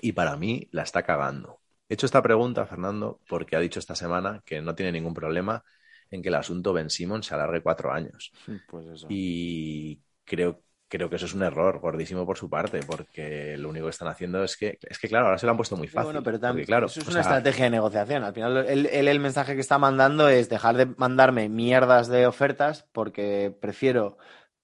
[0.00, 1.60] Y para mí la está cagando.
[1.88, 5.64] He hecho esta pregunta, Fernando, porque ha dicho esta semana que no tiene ningún problema
[6.10, 8.32] en que el asunto Ben Simmons se alargue cuatro años.
[8.68, 9.06] Pues eso.
[9.10, 13.86] Y creo creo que eso es un error gordísimo por su parte, porque lo único
[13.86, 16.06] que están haciendo es que, es que claro, ahora se lo han puesto muy fácil.
[16.06, 18.24] Bueno, pero también porque, claro, eso es una sea, estrategia de negociación.
[18.24, 22.26] Al final, él, él el mensaje que está mandando es dejar de mandarme mierdas de
[22.26, 24.16] ofertas porque prefiero,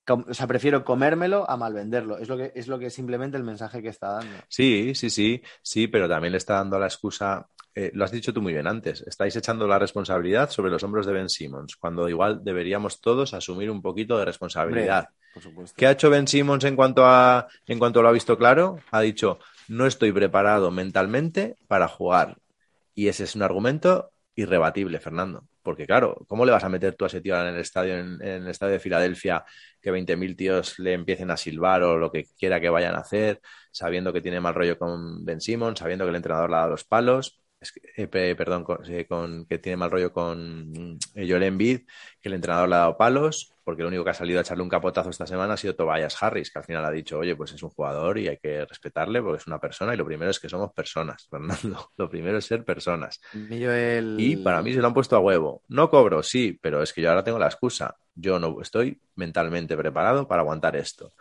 [0.06, 2.18] o sea, prefiero comérmelo a mal venderlo.
[2.18, 4.36] Es lo que es lo que simplemente el mensaje que está dando.
[4.48, 8.32] Sí, sí, sí, sí, pero también le está dando la excusa, eh, lo has dicho
[8.32, 12.08] tú muy bien antes, estáis echando la responsabilidad sobre los hombros de Ben Simmons, cuando
[12.08, 15.08] igual deberíamos todos asumir un poquito de responsabilidad.
[15.08, 15.74] Hombre, por supuesto.
[15.76, 18.78] ¿Qué ha hecho Ben Simmons en cuanto a en cuanto lo ha visto claro?
[18.90, 19.38] Ha dicho,
[19.68, 22.38] no estoy preparado mentalmente para jugar.
[22.94, 25.46] Y ese es un argumento irrebatible, Fernando.
[25.62, 28.20] Porque claro, ¿cómo le vas a meter tú a ese tío en el estadio, en,
[28.22, 29.44] el estadio de Filadelfia,
[29.80, 33.40] que 20.000 tíos le empiecen a silbar o lo que quiera que vayan a hacer,
[33.70, 36.84] sabiendo que tiene mal rollo con Ben Simmons, sabiendo que el entrenador le dado los
[36.84, 37.43] palos?
[37.64, 41.44] Es que- eh, pe- perdón, con, eh, con- que tiene mal rollo con eh, Joel
[41.44, 41.80] Embiid,
[42.20, 44.62] que el entrenador le ha dado palos, porque lo único que ha salido a echarle
[44.62, 47.52] un capotazo esta semana ha sido Tobias Harris, que al final ha dicho, oye, pues
[47.52, 50.38] es un jugador y hay que respetarle porque es una persona y lo primero es
[50.38, 51.90] que somos personas, Fernando.
[51.96, 53.20] Lo primero es ser personas.
[54.20, 55.62] Y para mí se lo han puesto a huevo.
[55.68, 57.96] No cobro, sí, pero es que yo ahora tengo la excusa.
[58.14, 61.14] Yo no estoy mentalmente preparado para aguantar esto.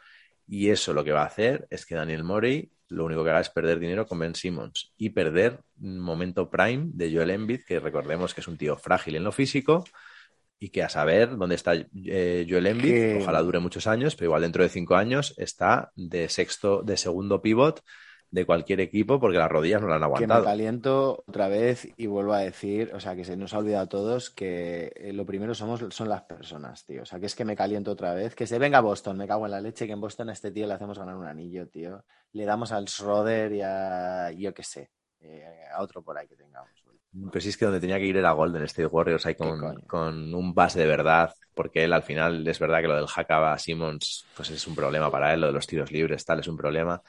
[0.46, 3.40] Y eso lo que va a hacer es que Daniel Morey lo único que haga
[3.42, 7.80] es perder dinero con Ben Simmons y perder un momento prime de Joel Embiid, que
[7.80, 9.84] recordemos que es un tío frágil en lo físico
[10.60, 14.28] y que a saber dónde está eh, Joel Embiid, Que- ojalá dure muchos años, pero
[14.28, 17.82] igual dentro de cinco años está de sexto, de segundo pivot
[18.34, 20.44] de cualquier equipo porque las rodillas no lo han que me aguantado.
[20.44, 23.90] caliento otra vez y vuelvo a decir, o sea, que se nos ha olvidado a
[23.90, 27.04] todos que eh, lo primero somos, son las personas, tío.
[27.04, 28.34] O sea, que es que me caliento otra vez.
[28.34, 30.50] Que se venga a Boston, me cago en la leche, que en Boston a este
[30.50, 32.04] tío le hacemos ganar un anillo, tío.
[32.32, 34.90] Le damos al Schroeder y a, yo qué sé,
[35.22, 36.72] eh, a otro por ahí que tengamos.
[37.32, 40.34] Pero sí es que donde tenía que ir era Golden State Warriors ahí con, con
[40.34, 43.60] un base de verdad, porque él al final es verdad que lo del hackaba a
[43.60, 46.58] Simmons pues es un problema para él, lo de los tiros libres, tal, es un
[46.58, 47.00] problema.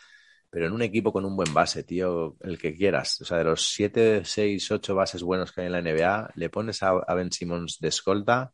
[0.55, 3.21] Pero en un equipo con un buen base, tío, el que quieras.
[3.21, 6.49] O sea, de los 7, 6, 8 bases buenos que hay en la NBA, le
[6.49, 8.53] pones a, a Ben Simmons de escolta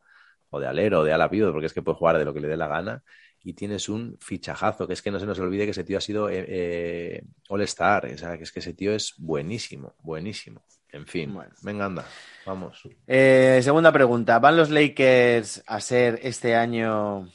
[0.49, 2.41] o de alero o de ala pivot, porque es que puede jugar de lo que
[2.41, 3.03] le dé la gana,
[3.45, 6.01] y tienes un fichajazo, que es que no se nos olvide que ese tío ha
[6.01, 10.65] sido eh, eh, All-Star, o sea, que es que ese tío es buenísimo, buenísimo.
[10.93, 11.53] En fin, Bueno.
[11.61, 12.07] venga, anda,
[12.47, 12.83] vamos.
[13.07, 14.39] Eh, segunda pregunta.
[14.39, 17.31] ¿Van los Lakers a ser este año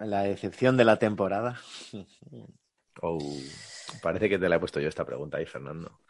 [0.00, 1.60] la decepción de la temporada?
[3.02, 3.18] Oh,
[4.02, 6.00] parece que te la he puesto yo esta pregunta ahí, Fernando.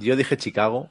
[0.00, 0.90] Yo dije Chicago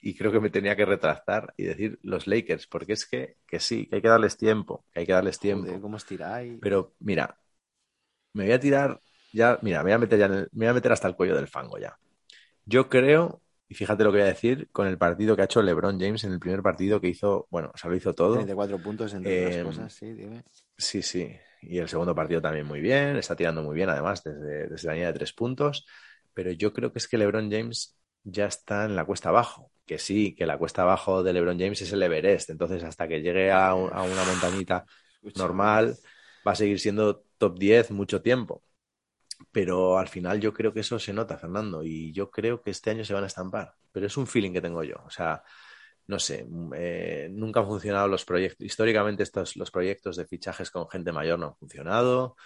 [0.00, 3.60] y creo que me tenía que retractar y decir los Lakers, porque es que, que
[3.60, 5.66] sí, que hay que darles tiempo, que hay que darles tiempo.
[5.66, 6.60] Joder, ¿Cómo estiráis?
[6.60, 7.38] Pero mira,
[8.32, 9.00] me voy a tirar
[9.32, 11.16] ya, mira, me voy a meter ya en el- me voy a meter hasta el
[11.16, 11.98] cuello del fango ya.
[12.66, 15.62] Yo creo, y fíjate lo que voy a decir, con el partido que ha hecho
[15.62, 18.36] LeBron James en el primer partido que hizo, bueno, o sea, lo hizo todo.
[18.36, 20.42] 34 puntos entre Eh, otras cosas, sí, dime.
[20.78, 21.36] Sí, sí.
[21.68, 24.94] Y el segundo partido también muy bien, está tirando muy bien además desde, desde la
[24.94, 25.86] línea de tres puntos,
[26.34, 29.98] pero yo creo que es que LeBron James ya está en la cuesta abajo, que
[29.98, 33.50] sí, que la cuesta abajo de LeBron James es el Everest, entonces hasta que llegue
[33.52, 34.84] a, un- a una montañita
[35.34, 35.98] normal
[36.46, 38.62] va a seguir siendo top 10 mucho tiempo.
[39.52, 42.90] Pero al final yo creo que eso se nota, Fernando, y yo creo que este
[42.90, 43.74] año se van a estampar.
[43.92, 44.96] Pero es un feeling que tengo yo.
[45.06, 45.42] O sea,
[46.06, 48.64] no sé, mm, eh, nunca han funcionado los proyectos.
[48.66, 52.36] Históricamente estos, los proyectos de fichajes con gente mayor no han funcionado.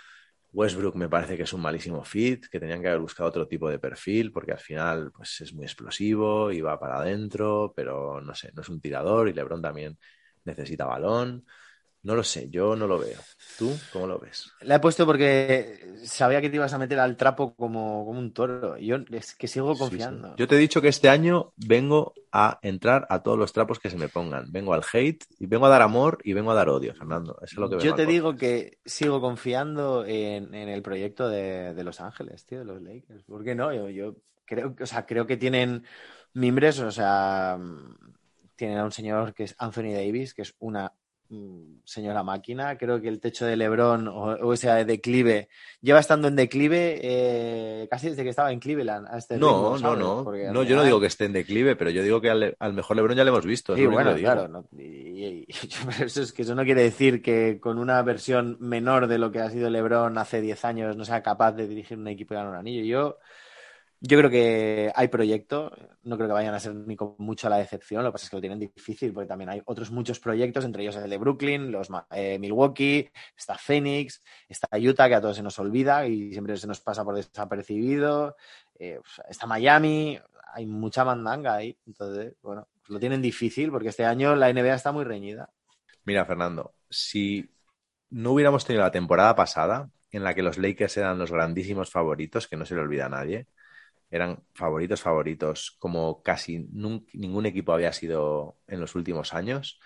[0.52, 3.68] Westbrook me parece que es un malísimo fit, que tenían que haber buscado otro tipo
[3.70, 8.34] de perfil, porque al final pues, es muy explosivo y va para adentro, pero no
[8.34, 9.98] sé, no es un tirador y LeBron también
[10.44, 11.44] necesita balón.
[12.02, 13.18] No lo sé, yo no lo veo.
[13.58, 14.52] ¿Tú cómo lo ves?
[14.60, 18.32] La he puesto porque sabía que te ibas a meter al trapo como, como un
[18.32, 18.78] toro.
[18.78, 19.80] Yo es que sigo Sí, sí.
[19.80, 20.36] confiando.
[20.36, 23.90] Yo te he dicho que este año vengo a entrar a todos los trapos que
[23.90, 24.50] se me pongan.
[24.52, 27.36] Vengo al hate y vengo a dar amor y vengo a dar odio, Fernando.
[27.42, 28.08] Eso es lo que Yo te podcast.
[28.10, 32.80] digo que sigo confiando en, en el proyecto de, de Los Ángeles, tío, de los
[32.80, 33.24] Lakers.
[33.24, 33.72] ¿Por qué no?
[33.72, 35.84] Yo, yo creo, que- o sea, creo que tienen
[36.32, 37.58] mimbres, o sea,
[38.54, 40.92] tienen a un señor que es Anthony Davis, que es una
[41.84, 42.76] señora máquina.
[42.78, 45.48] Creo que el techo de LeBron o, o ese declive
[45.80, 49.06] lleva estando en declive eh, casi desde que estaba en Cleveland.
[49.10, 50.24] A este No, ritmo, no, no.
[50.24, 52.72] Porque No, yo no digo que esté en declive, pero yo digo que al, al
[52.72, 53.74] mejor LeBron ya le hemos visto.
[53.76, 54.48] Sí, bueno, claro.
[54.48, 55.46] no, y- y- y-
[55.86, 59.30] pero eso, es que eso no quiere decir que con una versión menor de lo
[59.30, 62.36] que ha sido LeBron hace 10 años no sea capaz de dirigir un equipo y
[62.36, 62.84] ganar un anillo.
[62.84, 63.18] Yo,
[64.00, 65.72] yo creo que hay proyecto.
[66.02, 68.02] No creo que vayan a ser ni con mucha la decepción.
[68.02, 70.82] Lo que pasa es que lo tienen difícil porque también hay otros muchos proyectos, entre
[70.82, 75.42] ellos el de Brooklyn, los eh, Milwaukee, está Phoenix, está Utah, que a todos se
[75.42, 78.36] nos olvida y siempre se nos pasa por desapercibido.
[78.78, 80.18] eh, está Miami.
[80.54, 81.76] Hay mucha mandanga ahí.
[81.86, 85.50] Entonces, bueno, lo tienen difícil porque este año la NBA está muy reñida.
[86.04, 87.50] Mira, Fernando, si
[88.10, 92.48] no hubiéramos tenido la temporada pasada en la que los Lakers eran los grandísimos favoritos,
[92.48, 93.46] que no se le olvida a nadie,
[94.10, 99.80] eran favoritos, favoritos, como casi ningún equipo había sido en los últimos años.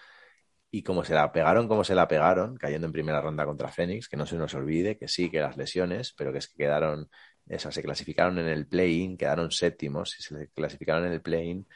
[0.70, 4.09] Y como se la pegaron, como se la pegaron, cayendo en primera ronda contra Phoenix,
[4.09, 7.11] que no se nos olvide que sí, que las lesiones, pero que es que quedaron,
[7.47, 11.68] esas se clasificaron en el play-in, quedaron séptimos y se clasificaron en el play-in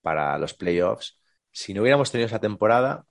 [0.00, 1.20] para los playoffs.
[1.50, 3.06] Si no hubiéramos tenido esa temporada,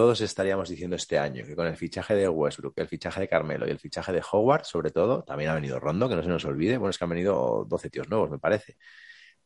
[0.00, 3.66] todos estaríamos diciendo este año que con el fichaje de Westbrook, el fichaje de Carmelo
[3.66, 6.42] y el fichaje de Howard, sobre todo, también ha venido Rondo, que no se nos
[6.46, 8.78] olvide, bueno, es que han venido 12 tíos nuevos, me parece.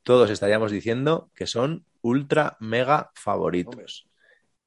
[0.04, 4.08] Todos estaríamos diciendo que son ultra mega favoritos.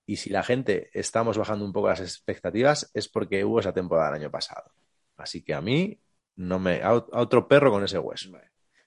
[0.06, 4.10] Y si la gente estamos bajando un poco las expectativas es porque hubo esa temporada
[4.10, 4.70] el año pasado.
[5.16, 5.98] Así que a mí
[6.36, 8.30] no me a otro perro con ese hueso.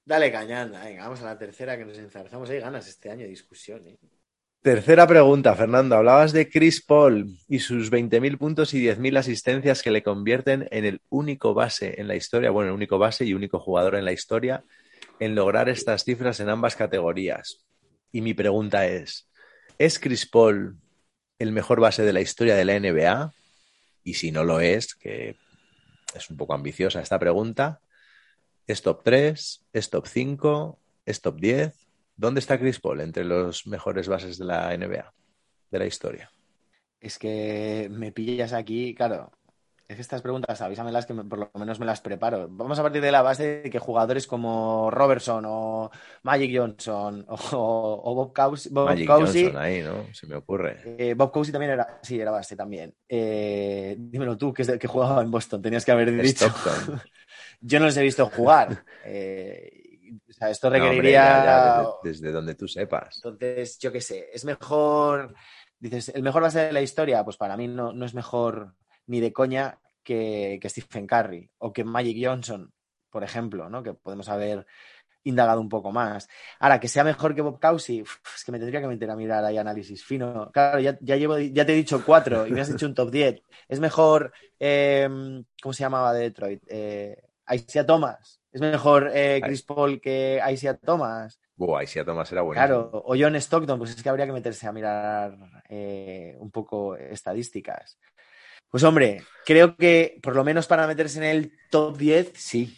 [0.05, 2.51] Dale cañanda, venga, vamos a la tercera que nos enzarzamos.
[2.51, 3.87] Hay ganas este año de discusión.
[3.87, 3.99] ¿eh?
[4.63, 5.97] Tercera pregunta, Fernando.
[5.97, 10.85] Hablabas de Chris Paul y sus 20.000 puntos y 10.000 asistencias que le convierten en
[10.85, 14.13] el único base en la historia, bueno, el único base y único jugador en la
[14.13, 14.63] historia
[15.19, 17.65] en lograr estas cifras en ambas categorías.
[18.13, 19.31] Y mi pregunta es,
[19.79, 20.77] ¿es Chris Paul
[21.39, 23.33] el mejor base de la historia de la NBA?
[24.05, 25.37] Y si no lo es, que
[26.15, 27.81] es un poco ambiciosa esta pregunta,
[28.67, 29.65] ¿es top 3?
[29.73, 30.79] ¿Es top 5?
[31.07, 31.80] ¿Es top 10?
[32.21, 35.11] ¿Dónde está Chris Paul entre los mejores bases de la NBA,
[35.71, 36.31] de la historia?
[37.01, 39.33] Es que me pillas aquí, claro.
[39.89, 42.47] Es que estas preguntas, avísamelas que por lo menos me las preparo.
[42.51, 45.91] Vamos a partir de la base de que jugadores como Robertson o
[46.23, 48.69] Magic Johnson o, Bob Cousy.
[48.69, 50.13] Magic Johnson ahí, ¿no?
[50.13, 50.77] Se me ocurre.
[50.99, 52.95] Eh, Bob Cousy también era, sí, era base también.
[53.09, 56.53] Eh, dímelo tú, que es el que jugaba en Boston, tenías que haber dicho.
[57.63, 58.85] Yo no les he visto jugar.
[59.07, 59.80] Eh,
[60.29, 61.87] o sea, esto requeriría.
[62.03, 63.17] desde, donde tú sepas.
[63.17, 65.35] Entonces, yo qué sé, es mejor.
[65.79, 67.25] Dices, ¿el mejor va a ser de la historia?
[67.25, 68.75] Pues para mí no, no es mejor
[69.07, 72.73] ni de coña que, que, Stephen Curry o que Magic Johnson,
[73.11, 73.83] por ejemplo, ¿no?
[73.83, 74.67] Que podemos haber
[75.25, 76.29] indagado un poco más.
[76.59, 79.45] Ahora, que sea mejor que Bob Cousy, es que me tendría que meter a mirar
[79.45, 80.51] ahí análisis fino.
[80.53, 83.11] Claro, ya, ya, llevo, ya te he dicho cuatro y me has hecho un top
[83.11, 83.43] 10.
[83.69, 85.09] Es mejor, eh,
[85.63, 86.63] ¿cómo se llamaba de Detroit?
[86.69, 88.40] Eh, Isaiah Thomas.
[88.53, 91.41] Es mejor eh, Chris Paul que Isaiah Thomas.
[91.55, 92.59] Buah, Isaiah Thomas era bueno.
[92.59, 95.37] Claro, o John Stockton, pues es que habría que meterse a mirar
[95.69, 97.99] eh, un poco estadísticas.
[98.69, 102.77] Pues hombre, creo que por lo menos para meterse en el top 10, sí.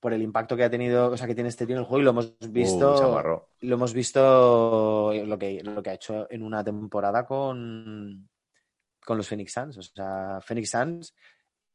[0.00, 2.00] Por el impacto que ha tenido, o sea, que tiene este tío en el juego
[2.00, 3.46] y lo hemos visto.
[3.60, 8.28] lo hemos visto lo que, lo que ha hecho en una temporada con,
[9.04, 9.78] con los Phoenix Suns.
[9.78, 11.14] O sea, Phoenix Suns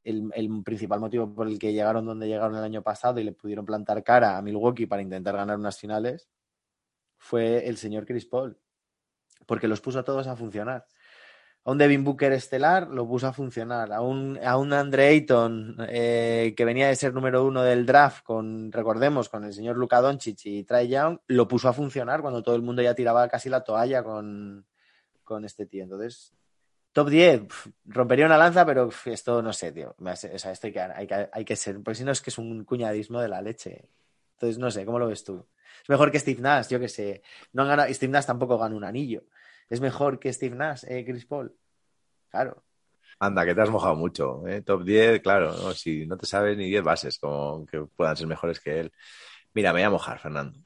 [0.10, 3.66] el, principal motivo por el que llegaron donde llegaron el año pasado y le pudieron
[3.66, 6.30] plantar cara a Milwaukee para intentar ganar unas finales
[7.18, 8.58] fue el señor Chris Paul,
[9.46, 10.86] porque los puso a todos a funcionar.
[11.66, 15.76] A un Devin Booker estelar lo puso a funcionar, a un, a un Andre Ayton
[15.90, 20.00] eh, que venía de ser número uno del draft con, recordemos, con el señor Luka
[20.00, 23.50] Doncic y Trae Young, lo puso a funcionar cuando todo el mundo ya tiraba casi
[23.50, 24.66] la toalla con,
[25.24, 25.84] con este tío.
[25.84, 26.34] Entonces,
[26.92, 27.44] Top 10,
[27.86, 29.96] rompería una lanza, pero esto no sé, tío.
[30.00, 32.32] O sea, esto hay que, hay que, hay que ser, porque si no es que
[32.32, 33.90] es un cuñadismo de la leche.
[34.34, 35.46] Entonces, no sé, ¿cómo lo ves tú?
[35.84, 37.22] Es mejor que Steve Nash, yo que sé.
[37.54, 39.24] No han Steve Nash tampoco gana un anillo.
[39.70, 41.56] Es mejor que Steve Nash, eh, Chris Paul.
[42.30, 42.64] Claro.
[43.20, 44.48] Anda, que te has mojado mucho.
[44.48, 44.62] ¿eh?
[44.62, 48.60] Top 10, claro, si no te sabes ni 10 bases como que puedan ser mejores
[48.60, 48.92] que él.
[49.54, 50.58] Mira, me voy a mojar, Fernando.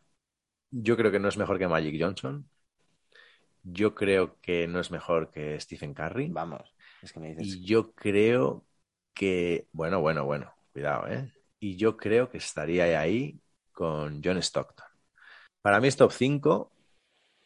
[0.69, 2.47] Yo creo que no es mejor que Magic Johnson.
[3.63, 6.29] Yo creo que no es mejor que Stephen Curry.
[6.29, 7.47] Vamos, es que me dices.
[7.47, 8.65] Y yo creo
[9.13, 11.31] que, bueno, bueno, bueno, cuidado, ¿eh?
[11.59, 13.39] Y yo creo que estaría ahí
[13.71, 14.87] con John Stockton.
[15.61, 16.71] Para mí es top 5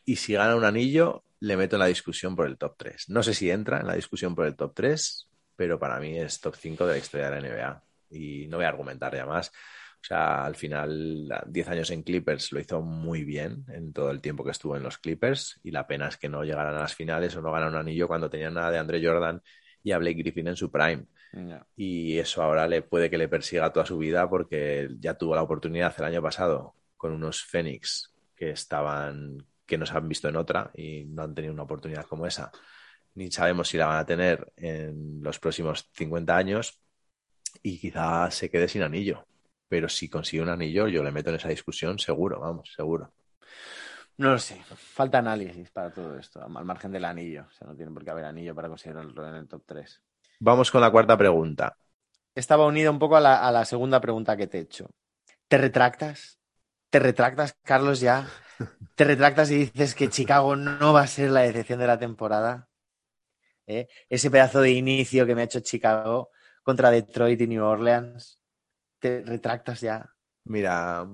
[0.05, 3.09] y si gana un anillo le meto en la discusión por el top 3.
[3.09, 6.39] No sé si entra en la discusión por el top 3, pero para mí es
[6.39, 7.83] top 5 de la historia de la NBA.
[8.09, 9.51] Y no voy a argumentar ya más.
[10.01, 14.21] O sea, al final, 10 años en Clippers lo hizo muy bien en todo el
[14.21, 16.95] tiempo que estuvo en los Clippers y la pena es que no llegaran a las
[16.95, 19.41] finales o no ganaran un anillo cuando tenían nada de Andre Jordan
[19.83, 21.05] y a Blake Griffin en su prime.
[21.75, 25.43] Y eso ahora le puede que le persiga toda su vida porque ya tuvo la
[25.43, 30.71] oportunidad el año pasado con unos Phoenix que estaban que nos han visto en otra
[30.73, 32.49] y no han tenido una oportunidad como esa.
[33.15, 36.79] Ni sabemos si la van a tener en los próximos 50 años
[37.61, 39.27] y quizá se quede sin anillo
[39.67, 43.13] pero si consigue un anillo, yo le meto en esa discusión seguro, vamos, seguro.
[44.17, 47.45] No lo sé, falta análisis para todo esto, al margen del anillo.
[47.47, 50.01] O sea, no tiene por qué haber anillo para considerarlo en el top 3.
[50.39, 51.77] Vamos con la cuarta pregunta.
[52.33, 54.89] Estaba unida un poco a la, a la segunda pregunta que te he hecho.
[55.47, 56.39] ¿Te retractas?
[56.89, 58.27] ¿Te retractas, Carlos, ya?
[58.95, 62.67] ¿Te retractas y dices que Chicago no va a ser la decepción de la temporada?
[63.67, 63.87] ¿eh?
[64.09, 66.31] Ese pedazo de inicio que me ha hecho Chicago
[66.63, 68.39] contra Detroit y New Orleans.
[68.99, 70.15] Te retractas ya.
[70.45, 71.05] Mira,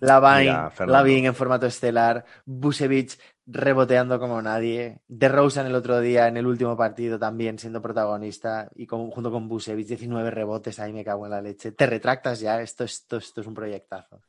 [0.00, 0.68] Lavine.
[0.92, 6.76] Lavin en formato estelar, Busevich reboteando como nadie, DeRozan el otro día en el último
[6.76, 11.32] partido también siendo protagonista y con- junto con Busevich 19 rebotes, ahí me cago en
[11.32, 11.72] la leche.
[11.72, 14.22] Te retractas ya, esto, esto, esto es un proyectazo.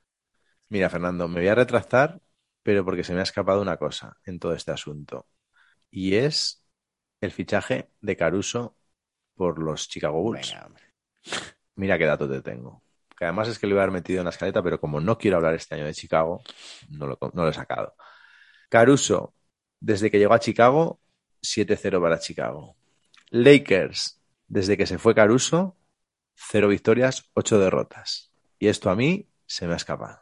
[0.69, 2.21] mira, Fernando, me voy a retractar,
[2.63, 5.27] pero porque se me ha escapado una cosa en todo este asunto.
[5.91, 6.65] Y es
[7.21, 8.77] el fichaje de Caruso
[9.35, 10.57] por los Chicago Bulls.
[10.57, 10.71] Venga.
[11.75, 12.81] Mira qué dato te tengo.
[13.21, 15.15] Que además es que lo iba a haber metido en la escaleta, pero como no
[15.15, 16.41] quiero hablar este año de Chicago,
[16.89, 17.93] no lo, no lo he sacado.
[18.67, 19.35] Caruso,
[19.79, 20.99] desde que llegó a Chicago,
[21.43, 22.75] 7-0 para Chicago.
[23.29, 25.77] Lakers, desde que se fue Caruso,
[26.33, 28.33] 0 victorias, 8 derrotas.
[28.57, 30.19] Y esto a mí se me ha escapado.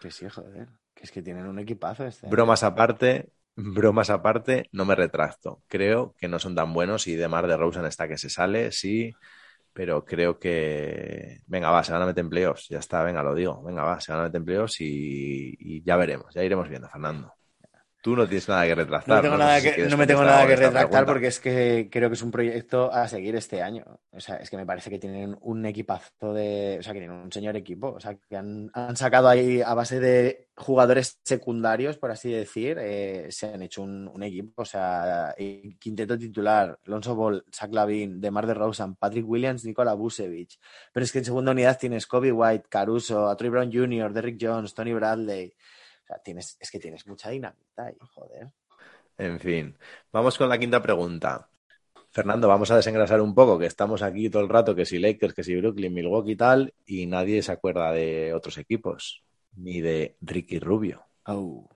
[0.00, 0.68] Que sí, joder.
[0.94, 2.28] Que es que tienen un equipazo este.
[2.28, 5.62] Bromas aparte, bromas aparte, no me retracto.
[5.68, 8.72] Creo que no son tan buenos y de Mar de Rosen está que se sale,
[8.72, 9.14] sí,
[9.72, 11.40] pero creo que.
[11.46, 12.68] Venga, va, se van a meter en playoffs.
[12.68, 13.62] Ya está, venga, lo digo.
[13.62, 16.88] Venga, va, se van a meter en playoffs y, y ya veremos, ya iremos viendo,
[16.88, 17.37] Fernando.
[18.00, 19.16] Tú no tienes nada que retractar.
[19.16, 22.14] No, tengo nada que, no me tengo nada que retractar porque es que creo que
[22.14, 23.84] es un proyecto a seguir este año.
[24.12, 26.76] O sea, es que me parece que tienen un equipazo de.
[26.78, 27.88] O sea, que tienen un señor equipo.
[27.88, 32.78] O sea, que han, han sacado ahí a base de jugadores secundarios, por así decir,
[32.80, 34.62] eh, se han hecho un, un equipo.
[34.62, 35.34] O sea,
[35.80, 40.52] quinteto titular: Lonzo Ball, Zach Lavin, DeMar DeRozan, Patrick Williams, Nikola Vucevic.
[40.92, 44.38] Pero es que en segunda unidad tienes Kobe White, Caruso, a Troy Brown Jr., Derrick
[44.40, 45.52] Jones, Tony Bradley.
[46.08, 48.48] Sea, tienes, es que tienes mucha dinamita ahí, joder.
[49.18, 49.76] En fin,
[50.10, 51.50] vamos con la quinta pregunta.
[52.10, 55.34] Fernando, vamos a desengrasar un poco, que estamos aquí todo el rato, que si Lakers,
[55.34, 59.22] que si Brooklyn, Milwaukee y tal, y nadie se acuerda de otros equipos,
[59.56, 61.04] ni de Ricky Rubio.
[61.26, 61.68] Oh.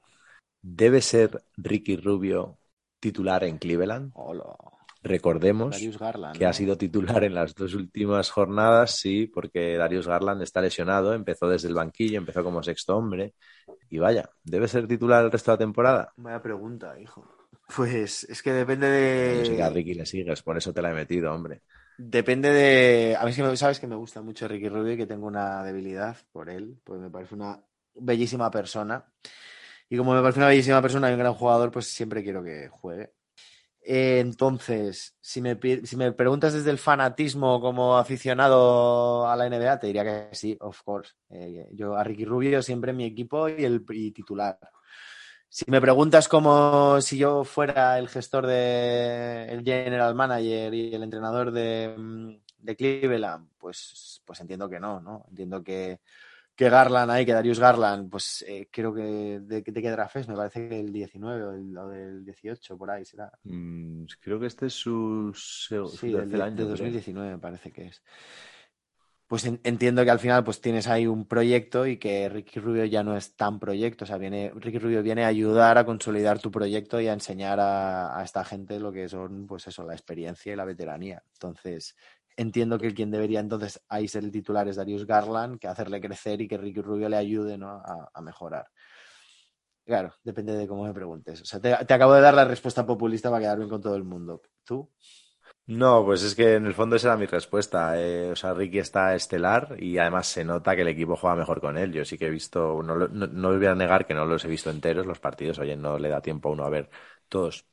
[0.62, 2.58] ¿Debe ser Ricky Rubio
[3.00, 4.12] titular en Cleveland?
[4.14, 4.56] Hola.
[5.02, 6.38] Recordemos Darius Garland.
[6.38, 11.12] que ha sido titular en las dos últimas jornadas, sí, porque Darius Garland está lesionado,
[11.14, 13.34] empezó desde el banquillo, empezó como sexto hombre,
[13.90, 16.12] y vaya, ¿debe ser titular el resto de la temporada?
[16.16, 17.24] Vaya pregunta, hijo.
[17.76, 18.86] Pues es que depende
[19.56, 19.74] que a de.
[19.74, 21.62] Ricky le sigues, por eso te la he metido, hombre.
[21.98, 23.16] Depende de.
[23.16, 25.26] A mí es que me- sabes que me gusta mucho Ricky Rubio y que tengo
[25.26, 27.62] una debilidad por él, pues me parece una
[27.94, 29.04] bellísima persona.
[29.88, 32.68] Y como me parece una bellísima persona y un gran jugador, pues siempre quiero que
[32.68, 33.12] juegue.
[33.84, 39.80] Eh, entonces, si me, si me preguntas desde el fanatismo como aficionado a la NBA,
[39.80, 41.14] te diría que sí, of course.
[41.30, 44.58] Eh, yo a Ricky Rubio siempre en mi equipo y el titular.
[45.48, 51.02] Si me preguntas como si yo fuera el gestor de el general manager y el
[51.02, 55.26] entrenador de, mm, de Cleveland, pues, pues entiendo que no, ¿no?
[55.28, 56.00] Entiendo que,
[56.62, 60.28] que Garland ahí, que Darius Garland, pues eh, creo que de, de qué draft es,
[60.28, 63.30] me parece que el 19 o, el, o del 18, por ahí será.
[63.44, 66.56] Mm, creo que este es su, su- su Sí, del tercer de, año.
[66.56, 66.70] de creo.
[66.70, 68.02] 2019 me parece que es.
[69.26, 72.84] Pues en- entiendo que al final pues tienes ahí un proyecto y que Ricky Rubio
[72.84, 74.04] ya no es tan proyecto.
[74.04, 77.58] O sea, viene, Ricky Rubio viene a ayudar a consolidar tu proyecto y a enseñar
[77.58, 81.22] a, a esta gente lo que son, pues eso, la experiencia y la veteranía.
[81.32, 81.96] Entonces,
[82.36, 86.40] entiendo que quien debería entonces ahí ser el titular es Darius Garland, que hacerle crecer
[86.40, 87.82] y que Ricky Rubio le ayude ¿no?
[88.14, 88.66] a, mejorar.
[89.84, 91.42] Claro, depende de cómo me preguntes.
[91.42, 94.04] O sea, te, acabo de dar la respuesta populista para quedar bien con todo el
[94.04, 94.42] mundo.
[94.64, 94.90] ¿Tú?
[95.66, 98.00] No, pues es que en el fondo esa era mi respuesta.
[98.00, 101.60] eh, o sea, Ricky está estelar y además se nota que el equipo juega mejor
[101.60, 101.92] con él.
[101.92, 104.48] Yo sí que he visto, no, no, no voy a negar que no los he
[104.48, 105.58] visto enteros los partidos.
[105.58, 106.90] Oye, no le da tiempo a uno a ver
[107.28, 107.64] todos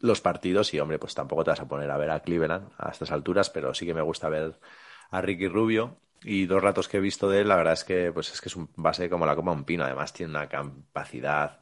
[0.00, 2.90] los partidos y, hombre, pues tampoco te vas a poner a ver a Cleveland a
[2.90, 4.58] estas alturas, pero sí que me gusta ver
[5.10, 6.00] a Ricky Rubio.
[6.22, 8.48] Y dos ratos que he visto de él, la verdad es que, pues es que
[8.48, 9.84] es un base como la copa un pino.
[9.84, 11.60] Además, tiene una capacidad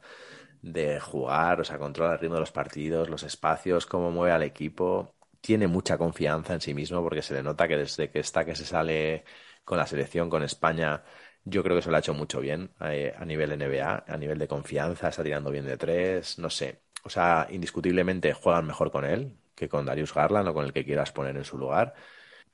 [0.61, 4.43] de jugar, o sea, controla el ritmo de los partidos, los espacios, cómo mueve al
[4.43, 5.15] equipo.
[5.41, 8.55] Tiene mucha confianza en sí mismo porque se le nota que desde que está que
[8.55, 9.23] se sale
[9.63, 11.03] con la selección, con España,
[11.43, 14.37] yo creo que se lo ha hecho mucho bien eh, a nivel NBA, a nivel
[14.39, 16.83] de confianza, está tirando bien de tres, no sé.
[17.03, 20.85] O sea, indiscutiblemente juegan mejor con él que con Darius Garland o con el que
[20.85, 21.95] quieras poner en su lugar.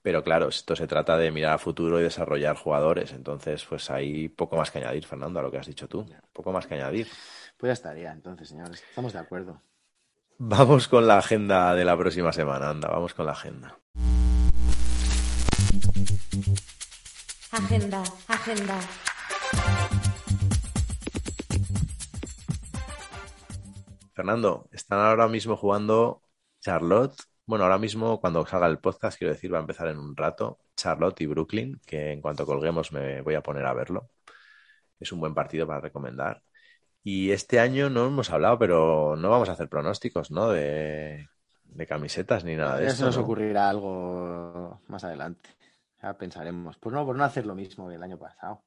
[0.02, 3.12] Pero claro, esto se trata de mirar a futuro y desarrollar jugadores.
[3.12, 6.06] Entonces, pues hay poco más que añadir, Fernando, a lo que has dicho tú.
[6.32, 7.08] Poco más que añadir.
[7.58, 8.84] Pues ya estaría, entonces, señores.
[8.90, 9.62] Estamos de acuerdo.
[10.38, 13.78] Vamos con la agenda de la próxima semana, anda, vamos con la agenda.
[17.52, 18.80] Agenda, agenda.
[24.14, 26.22] Fernando, están ahora mismo jugando
[26.60, 27.16] Charlotte.
[27.46, 30.60] Bueno, ahora mismo cuando salga el podcast, quiero decir, va a empezar en un rato.
[30.76, 34.10] Charlotte y Brooklyn, que en cuanto colguemos me voy a poner a verlo.
[35.00, 36.44] Es un buen partido para recomendar.
[37.04, 40.50] Y este año no hemos hablado, pero no vamos a hacer pronósticos, ¿no?
[40.50, 41.28] De,
[41.66, 42.98] de camisetas ni nada de eso.
[42.98, 43.24] se nos ¿no?
[43.24, 45.50] ocurrirá algo más adelante.
[46.02, 46.78] Ya pensaremos.
[46.78, 48.64] Pues no, por no hacer lo mismo que el año pasado.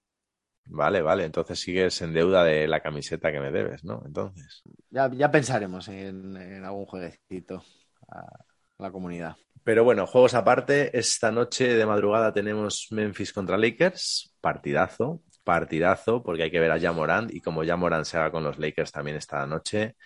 [0.68, 4.02] Vale, vale, entonces sigues en deuda de la camiseta que me debes, ¿no?
[4.04, 4.62] Entonces.
[4.90, 7.62] Ya, ya pensaremos en, en algún jueguecito
[8.08, 8.24] a
[8.78, 9.36] la comunidad.
[9.62, 16.44] Pero bueno, juegos aparte, esta noche de madrugada tenemos Memphis contra Lakers, partidazo, partidazo, porque
[16.44, 19.46] hay que ver a Jamorant y como Jamorant se haga con los Lakers también esta
[19.46, 19.96] noche,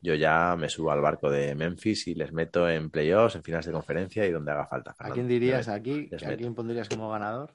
[0.00, 3.66] yo ya me subo al barco de Memphis y les meto en playoffs, en finales
[3.66, 4.94] de conferencia y donde haga falta.
[4.98, 6.08] ¿A quién dirías aquí?
[6.24, 7.54] ¿A quién pondrías como ganador?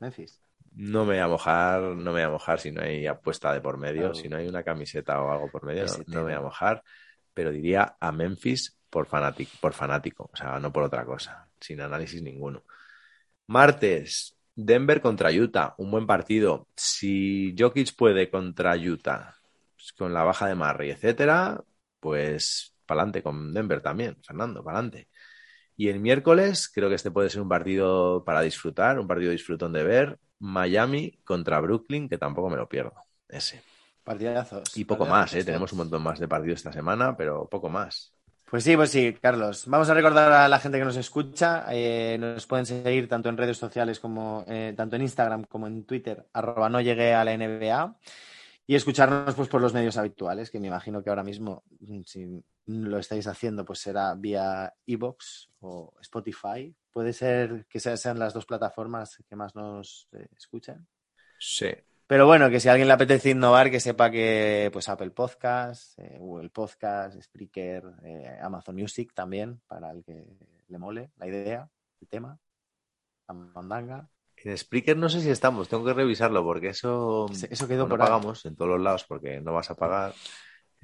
[0.00, 0.43] Memphis.
[0.76, 3.60] No me voy a mojar, no me voy a mojar si no hay apuesta de
[3.60, 4.14] por medio, Claro.
[4.14, 6.82] si no hay una camiseta o algo por medio, no, no me voy a mojar,
[7.32, 11.80] pero diría a Memphis por fanático, por fanático, o sea, no por otra cosa, sin
[11.80, 12.64] análisis ninguno.
[13.46, 16.68] Martes, Denver contra Utah, un buen partido.
[16.76, 19.34] Si Jokic puede contra Utah,
[19.76, 21.62] pues, con la baja de Murray, etcétera,
[22.00, 25.08] pues pa'lante con Denver también, Fernando, pa'lante.
[25.76, 29.72] Y el miércoles creo que este puede ser un partido para disfrutar, un partido disfrutón
[29.72, 30.18] de ver.
[30.44, 32.92] Miami contra Brooklyn, que tampoco me lo pierdo.
[33.28, 33.62] Ese.
[34.02, 34.76] Partidazos.
[34.76, 35.44] Y poco Partidazos, más, ¿eh?
[35.44, 38.12] Tenemos un montón más de partidos esta semana, pero poco más.
[38.50, 39.64] Pues sí, pues sí, Carlos.
[39.66, 41.64] Vamos a recordar a la gente que nos escucha.
[41.70, 45.84] eh, nos pueden seguir tanto en redes sociales como eh, tanto en Instagram como en
[45.84, 47.96] Twitter, arroba no llegué a la NBA.
[48.66, 52.44] Y escucharnos pues por los medios habituales, que me imagino que ahora mismo, mm, si
[52.66, 56.74] lo estáis haciendo, pues será vía Evox o Spotify.
[56.94, 60.86] Puede ser que sea- sean las dos plataformas que más nos eh, escuchan.
[61.38, 61.70] Sí.
[62.06, 65.98] Pero bueno, que si a alguien le apetece innovar, que sepa que pues Apple Podcast,
[65.98, 70.24] eh, Google Podcast, Spreaker, eh, Amazon Music también, para el que
[70.68, 71.68] le mole la idea,
[72.00, 72.38] el tema,
[73.26, 74.08] la mandanga.
[74.36, 78.00] En Spreaker no sé si estamos, tengo que revisarlo porque eso, eso quedó no por
[78.02, 78.06] ahí.
[78.06, 80.12] pagamos en todos los lados porque no vas a pagar.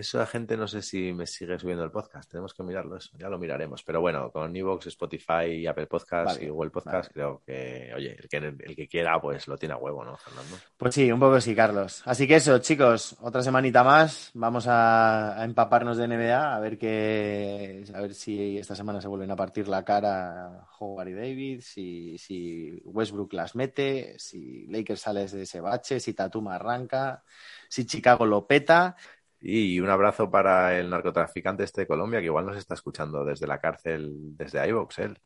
[0.01, 3.11] Eso la gente no sé si me sigue subiendo el podcast, tenemos que mirarlo eso,
[3.18, 3.82] ya lo miraremos.
[3.82, 7.12] Pero bueno, con Evox, Spotify, Apple Podcast Vale, y Google Podcast vale.
[7.12, 10.57] creo que, oye, el que, el que quiera pues lo tiene a huevo, ¿no, Fernando?
[10.78, 12.01] Pues sí, un poco sí, Carlos.
[12.07, 14.30] Así que eso, chicos, otra semanita más.
[14.32, 19.09] Vamos a, a empaparnos de NBA, a ver que, a ver si esta semana se
[19.09, 25.03] vuelven a partir la cara Howard y David, si, si Westbrook las mete, si Lakers
[25.03, 27.22] sale de ese bache, si Tatum arranca,
[27.68, 28.96] si Chicago lo peta.
[29.41, 33.47] Y un abrazo para el narcotraficante este de Colombia, que igual nos está escuchando desde
[33.47, 35.18] la cárcel, desde iVox, él.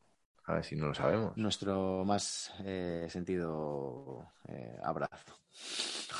[0.46, 1.36] A ver si no lo sabemos.
[1.36, 5.40] Nuestro más eh, sentido eh, abrazo.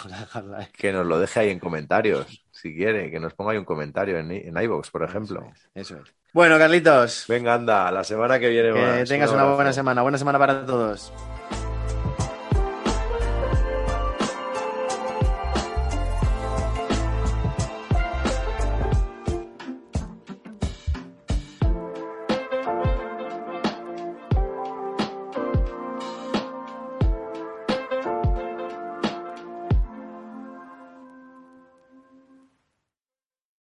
[0.77, 4.19] Que nos lo deje ahí en comentarios, si quiere, que nos ponga ahí un comentario
[4.19, 5.41] en, en iVoox, por ejemplo.
[5.41, 6.15] Eso es, eso es.
[6.33, 9.09] Bueno, Carlitos, Venga, anda, la semana que viene que más.
[9.09, 10.03] tengas Un una buena semana.
[10.03, 11.13] Buena semana para todos.